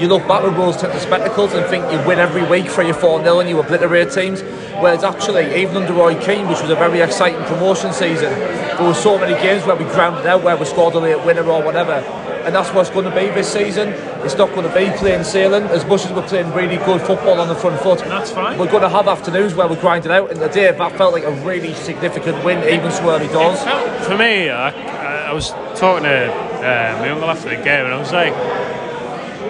you 0.00 0.08
look 0.08 0.26
back 0.26 0.44
with 0.44 0.54
rose 0.54 0.76
tinted 0.76 1.02
spectacles 1.02 1.52
and 1.52 1.66
think 1.66 1.90
you 1.92 1.98
win 2.06 2.18
every 2.18 2.44
week 2.46 2.68
3 2.68 2.90
or 2.90 2.94
4 2.94 3.22
nil 3.22 3.40
and 3.40 3.48
you 3.48 3.58
obliterate 3.58 4.12
teams. 4.12 4.42
Whereas 4.80 5.04
actually, 5.04 5.60
even 5.60 5.76
under 5.76 5.92
Roy 5.92 6.14
Keane, 6.14 6.48
which 6.48 6.62
was 6.62 6.70
a 6.70 6.76
very 6.76 7.00
exciting 7.00 7.42
promotion 7.44 7.92
season, 7.92 8.30
there 8.30 8.86
were 8.86 8.94
so 8.94 9.18
many 9.18 9.34
games 9.42 9.66
where 9.66 9.76
we 9.76 9.84
grounded 9.84 10.24
out, 10.26 10.42
where 10.42 10.56
we 10.56 10.64
scored 10.64 10.94
a 10.94 10.98
late 10.98 11.24
winner 11.24 11.44
or 11.44 11.62
whatever. 11.62 12.02
And 12.46 12.54
that's 12.54 12.70
what's 12.70 12.90
going 12.90 13.04
to 13.04 13.10
be 13.10 13.26
this 13.34 13.52
season. 13.52 13.88
It's 14.24 14.36
not 14.36 14.50
going 14.50 14.62
to 14.62 14.72
be 14.72 14.96
plain 14.98 15.24
sailing. 15.24 15.64
As 15.64 15.84
much 15.84 16.04
as 16.06 16.12
we're 16.12 16.26
playing 16.28 16.52
really 16.52 16.76
good 16.76 17.00
football 17.00 17.40
on 17.40 17.48
the 17.48 17.56
front 17.56 17.80
foot, 17.82 17.98
That's 17.98 18.30
fine. 18.30 18.56
we're 18.56 18.70
going 18.70 18.82
to 18.82 18.88
have 18.88 19.08
afternoons 19.08 19.54
where 19.54 19.66
we're 19.66 19.80
grinding 19.80 20.12
out. 20.12 20.30
And 20.30 20.38
today, 20.38 20.70
that 20.70 20.96
felt 20.96 21.12
like 21.12 21.24
a 21.24 21.32
really 21.44 21.74
significant 21.74 22.44
win, 22.44 22.58
even 22.72 22.92
so 22.92 23.10
early 23.10 23.26
doors. 23.28 23.58
For 24.06 24.16
me, 24.16 24.48
I, 24.48 25.28
I 25.28 25.32
was 25.32 25.50
talking 25.74 26.04
to 26.04 26.32
uh, 26.32 26.96
my 27.00 27.10
uncle 27.10 27.28
after 27.28 27.48
the 27.48 27.56
game, 27.56 27.84
and 27.84 27.92
I 27.92 27.98
was 27.98 28.12
like, 28.12 28.32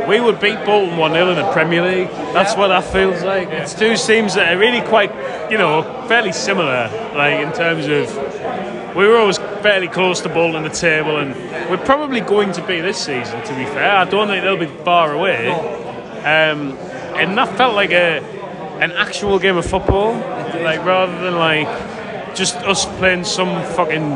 we 0.08 0.20
would 0.20 0.40
beat 0.40 0.64
Bolton 0.64 0.96
1 0.96 1.12
0 1.12 1.30
in 1.30 1.36
the 1.36 1.52
Premier 1.52 1.82
League. 1.82 2.08
That's 2.32 2.56
what 2.56 2.68
that 2.68 2.84
feels 2.84 3.22
like. 3.24 3.48
It's 3.48 3.74
two 3.74 3.96
teams 3.96 4.34
that 4.34 4.54
are 4.54 4.58
really 4.58 4.80
quite, 4.86 5.10
you 5.50 5.58
know, 5.58 5.82
fairly 6.08 6.32
similar, 6.32 6.88
like 7.14 7.40
in 7.46 7.52
terms 7.52 7.86
of. 7.88 8.96
We 8.96 9.06
were 9.06 9.18
always 9.18 9.36
fairly 9.66 9.88
close 9.88 10.20
to 10.20 10.30
in 10.56 10.62
the 10.62 10.68
table, 10.68 11.16
and 11.16 11.34
we're 11.68 11.84
probably 11.84 12.20
going 12.20 12.52
to 12.52 12.64
be 12.68 12.80
this 12.80 12.98
season, 12.98 13.42
to 13.42 13.52
be 13.56 13.64
fair. 13.64 13.96
I 13.96 14.04
don't 14.04 14.28
think 14.28 14.44
they'll 14.44 14.56
be 14.56 14.84
far 14.84 15.12
away. 15.12 15.50
Um, 15.50 16.78
and 17.18 17.36
that 17.36 17.48
felt 17.56 17.74
like 17.74 17.90
a 17.90 18.20
an 18.80 18.92
actual 18.92 19.40
game 19.40 19.56
of 19.56 19.66
football, 19.66 20.12
like 20.68 20.84
rather 20.84 21.18
than 21.24 21.34
like 21.34 21.66
just 22.36 22.54
us 22.58 22.84
playing 22.98 23.24
some 23.24 23.50
fucking 23.74 24.08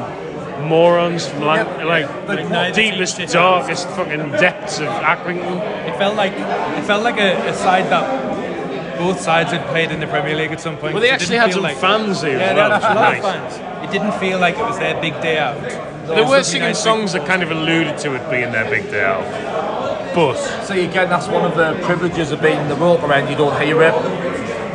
morons 0.68 1.26
from 1.26 1.40
like, 1.40 1.66
like, 1.84 2.06
Like 2.28 2.48
the 2.48 2.70
deepest, 2.82 3.16
darkest 3.32 3.88
fucking 3.88 4.30
depths 4.44 4.78
of 4.78 4.86
Accrington. 4.86 5.56
It 5.88 5.96
felt 5.96 6.14
like 6.14 6.34
it 6.78 6.84
felt 6.84 7.02
like 7.02 7.18
a, 7.18 7.48
a 7.48 7.54
side 7.54 7.86
that 7.90 8.98
both 8.98 9.18
sides 9.20 9.50
had 9.50 9.66
played 9.70 9.90
in 9.90 9.98
the 9.98 10.06
Premier 10.06 10.36
League 10.36 10.52
at 10.52 10.60
some 10.60 10.76
point. 10.76 10.92
Well, 10.94 11.02
they 11.02 11.10
actually 11.10 11.38
had 11.38 11.52
some 11.52 11.62
like- 11.64 11.78
fans 11.78 12.22
here 12.22 12.38
Yeah, 12.38 12.50
as 12.50 12.82
they 12.82 12.88
had 12.88 12.96
a 12.96 13.00
lot 13.00 13.16
of 13.16 13.22
fans. 13.22 13.69
It 13.90 13.98
didn't 13.98 14.12
feel 14.20 14.38
like 14.38 14.54
it 14.56 14.62
was 14.64 14.78
their 14.78 15.00
big 15.00 15.14
day 15.20 15.38
out. 15.38 15.60
They 16.06 16.22
were 16.22 16.42
singing 16.44 16.74
songs 16.74 17.12
that 17.12 17.26
kind 17.26 17.42
of 17.42 17.50
alluded 17.50 17.98
to 17.98 18.14
it 18.14 18.30
being 18.30 18.52
their 18.52 18.68
big 18.70 18.90
day 18.90 19.04
out. 19.04 20.14
But 20.14 20.36
See, 20.64 20.84
again, 20.84 21.08
that's 21.08 21.26
one 21.28 21.44
of 21.44 21.56
the 21.56 21.78
privileges 21.84 22.30
of 22.32 22.40
being 22.40 22.58
in 22.58 22.68
the 22.68 22.76
rope 22.76 23.02
around. 23.02 23.28
You 23.30 23.36
don't 23.36 23.60
hear 23.60 23.82
it. 23.82 23.92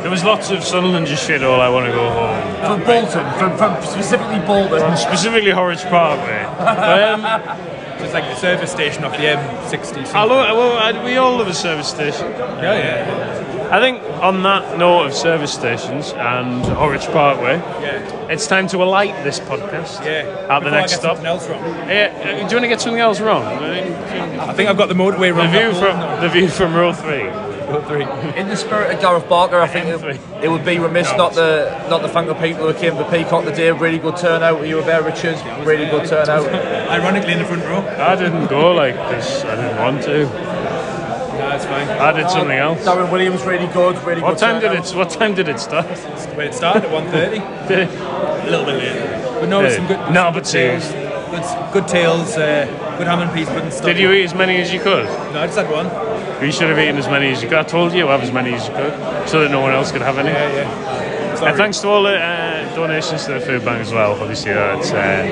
There 0.02 0.10
was 0.10 0.22
lots 0.24 0.50
of 0.50 0.62
Sunderland 0.62 1.06
just 1.06 1.26
shit. 1.26 1.42
All 1.42 1.60
I 1.60 1.68
want 1.68 1.86
to 1.86 1.92
go 1.92 2.08
home. 2.10 2.78
From 2.78 2.84
Bolton, 2.86 3.38
from, 3.38 3.56
from 3.58 3.82
specifically 3.84 4.38
Bolton. 4.46 4.96
Specifically 4.96 5.50
Horwich 5.50 5.88
Parkway. 5.90 6.44
um, 6.44 7.22
It's 7.98 8.12
like 8.12 8.24
the 8.24 8.36
service 8.36 8.70
station 8.70 9.04
off 9.04 9.12
the 9.12 9.24
M60. 9.24 10.12
I 10.14 10.24
love, 10.24 10.54
well, 10.56 10.76
I- 10.78 11.02
we 11.02 11.16
all 11.16 11.36
love 11.38 11.48
a 11.48 11.54
service 11.54 11.88
station. 11.88 12.30
yeah, 12.30 12.74
yeah, 12.74 13.45
I 13.70 13.80
think 13.80 14.02
on 14.22 14.42
that 14.44 14.78
note 14.78 15.06
of 15.06 15.14
service 15.14 15.52
stations 15.52 16.12
and 16.12 16.62
Horwich 16.64 17.10
Parkway, 17.12 17.56
yeah, 17.82 18.28
it's 18.28 18.46
time 18.46 18.68
to 18.68 18.82
alight 18.82 19.24
this 19.24 19.40
podcast 19.40 20.04
yeah. 20.04 20.46
at 20.48 20.60
the 20.60 20.66
Before 20.66 20.68
I 20.68 20.80
next 20.80 20.92
get 20.92 21.00
stop. 21.00 21.16
something 21.16 21.26
else 21.26 21.48
wrong. 21.48 21.62
Yeah, 21.88 22.14
uh, 22.16 22.22
do 22.22 22.30
you 22.30 22.40
want 22.40 22.62
to 22.62 22.68
get 22.68 22.80
something 22.80 23.00
else 23.00 23.20
wrong? 23.20 23.44
I 23.44 23.82
mean, 23.82 23.92
I 24.38 24.52
think 24.52 24.68
I've 24.68 24.76
got 24.76 24.88
the 24.88 24.94
motorway 24.94 25.34
wrong. 25.34 25.50
the 25.52 25.58
view 25.58 25.72
from 25.74 25.98
all. 25.98 26.20
the 26.20 26.28
view 26.28 26.48
from 26.48 26.74
row 26.74 26.92
three. 26.92 27.24
Row 27.24 27.82
three. 27.82 28.04
In 28.40 28.46
the 28.46 28.56
spirit 28.56 28.94
of 28.94 29.00
Gareth 29.00 29.28
Barker, 29.28 29.58
I 29.60 29.66
think 29.66 29.86
it, 29.86 30.20
it 30.44 30.48
would 30.48 30.64
be 30.64 30.78
remiss 30.78 31.10
not 31.16 31.32
to 31.32 31.86
not 31.90 32.02
to 32.02 32.08
thank 32.08 32.28
the 32.28 32.34
people 32.34 32.72
who 32.72 32.78
came 32.78 32.94
for 32.94 33.04
Peacock 33.10 33.44
today. 33.44 33.72
Really 33.72 33.98
good 33.98 34.16
turnout. 34.16 34.64
You 34.64 34.76
were 34.76 34.82
there, 34.82 35.02
Richards. 35.02 35.42
Really 35.66 35.86
good 35.86 36.08
turnout. 36.08 36.46
Ironically, 36.90 37.32
in 37.32 37.40
the 37.40 37.44
front 37.44 37.64
row. 37.64 37.84
I 37.98 38.14
didn't 38.14 38.46
go 38.46 38.72
like 38.72 38.94
this. 39.10 39.44
I 39.44 39.56
didn't 39.56 39.78
want 39.78 40.04
to. 40.04 40.55
No, 41.56 41.62
it's 41.62 41.64
fine. 41.64 41.88
I 41.88 42.12
did 42.12 42.28
something 42.30 42.58
else. 42.58 42.84
Darren 42.84 43.10
Williams, 43.10 43.42
really 43.44 43.66
good. 43.72 43.96
Really 44.04 44.20
What 44.22 44.32
good 44.32 44.38
time 44.38 44.60
did 44.60 44.72
it? 44.72 44.94
What 44.94 45.08
time 45.10 45.34
did 45.34 45.48
it 45.48 45.58
start? 45.58 45.86
When 46.36 46.46
it 46.48 46.54
started 46.54 46.84
at 46.84 46.90
1.30. 46.90 47.68
Did 47.68 47.78
it? 47.78 47.90
A 48.00 48.50
little 48.50 48.66
bit 48.66 48.76
late. 48.76 49.40
But 49.40 49.48
no, 49.48 49.60
Yeah. 49.62 49.70
some 49.70 49.86
good, 49.86 49.98
No, 50.12 50.24
some 50.24 50.34
but 50.34 50.44
good 50.44 50.44
tales. 50.44 50.92
Good, 51.30 51.44
good 51.72 51.88
tales. 51.88 52.36
Uh, 52.36 52.66
good 52.98 53.06
ham 53.06 53.20
and 53.20 53.32
peas 53.32 53.48
pudding 53.48 53.70
stuff. 53.70 53.86
Did 53.86 53.98
you 53.98 54.12
eat 54.12 54.24
as 54.24 54.34
many 54.34 54.56
as 54.60 54.70
you 54.72 54.80
could? 54.80 55.06
No, 55.32 55.40
I 55.40 55.46
just 55.46 55.56
had 55.58 55.70
one. 55.70 55.86
You 56.44 56.52
should 56.52 56.68
have 56.68 56.78
eaten 56.78 56.96
as 56.98 57.08
many 57.08 57.30
as 57.32 57.42
you 57.42 57.48
could. 57.48 57.58
I 57.58 57.62
told 57.64 57.92
you 57.94 58.06
have 58.08 58.22
as 58.22 58.30
many 58.32 58.52
as 58.54 58.68
you 58.68 58.74
could, 58.74 58.92
so 59.28 59.40
that 59.40 59.50
no 59.50 59.60
one 59.60 59.72
else 59.72 59.90
could 59.92 60.02
have 60.02 60.18
any. 60.18 60.28
Yeah, 60.28 60.52
yeah. 60.54 60.68
Uh, 61.32 61.36
Sorry. 61.36 61.56
thanks 61.56 61.78
to 61.80 61.88
all 61.88 62.02
the 62.02 62.18
uh, 62.18 62.74
donations 62.76 63.24
to 63.26 63.32
the 63.34 63.40
food 63.40 63.64
bank 63.64 63.80
as 63.80 63.92
well. 63.92 64.12
Obviously, 64.20 64.52
that's 64.52 64.92
uh, 64.92 65.24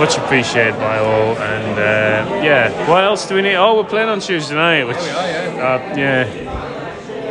much 0.00 0.16
appreciated 0.18 0.74
by 0.78 0.98
all. 0.98 1.36
And 1.38 1.59
uh, 1.78 2.42
yeah, 2.42 2.88
what 2.88 3.04
else 3.04 3.26
do 3.28 3.34
we 3.34 3.42
need? 3.42 3.56
Oh, 3.56 3.76
we're 3.76 3.88
playing 3.88 4.08
on 4.08 4.20
Tuesday 4.20 4.54
night, 4.54 4.84
which 4.84 4.96
we 4.96 5.08
are, 5.10 5.78
uh, 5.78 5.96
yeah. 5.96 6.26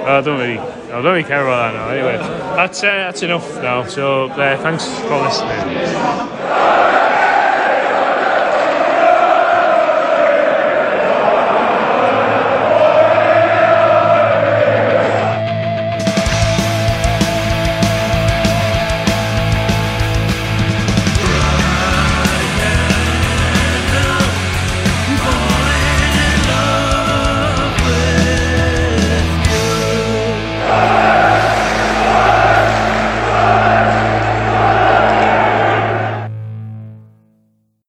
I 0.06 0.22
don't 0.22 0.40
really, 0.40 0.60
I 0.60 1.02
don't 1.02 1.06
really 1.06 1.24
care 1.24 1.42
about 1.42 1.74
that 1.74 1.80
now. 1.80 1.90
Anyway, 1.90 2.18
that's 2.56 2.84
uh, 2.84 2.88
that's 2.88 3.22
enough 3.22 3.56
now. 3.62 3.86
So 3.86 4.30
thanks 4.30 4.86
for 5.02 5.22
listening. 5.22 6.99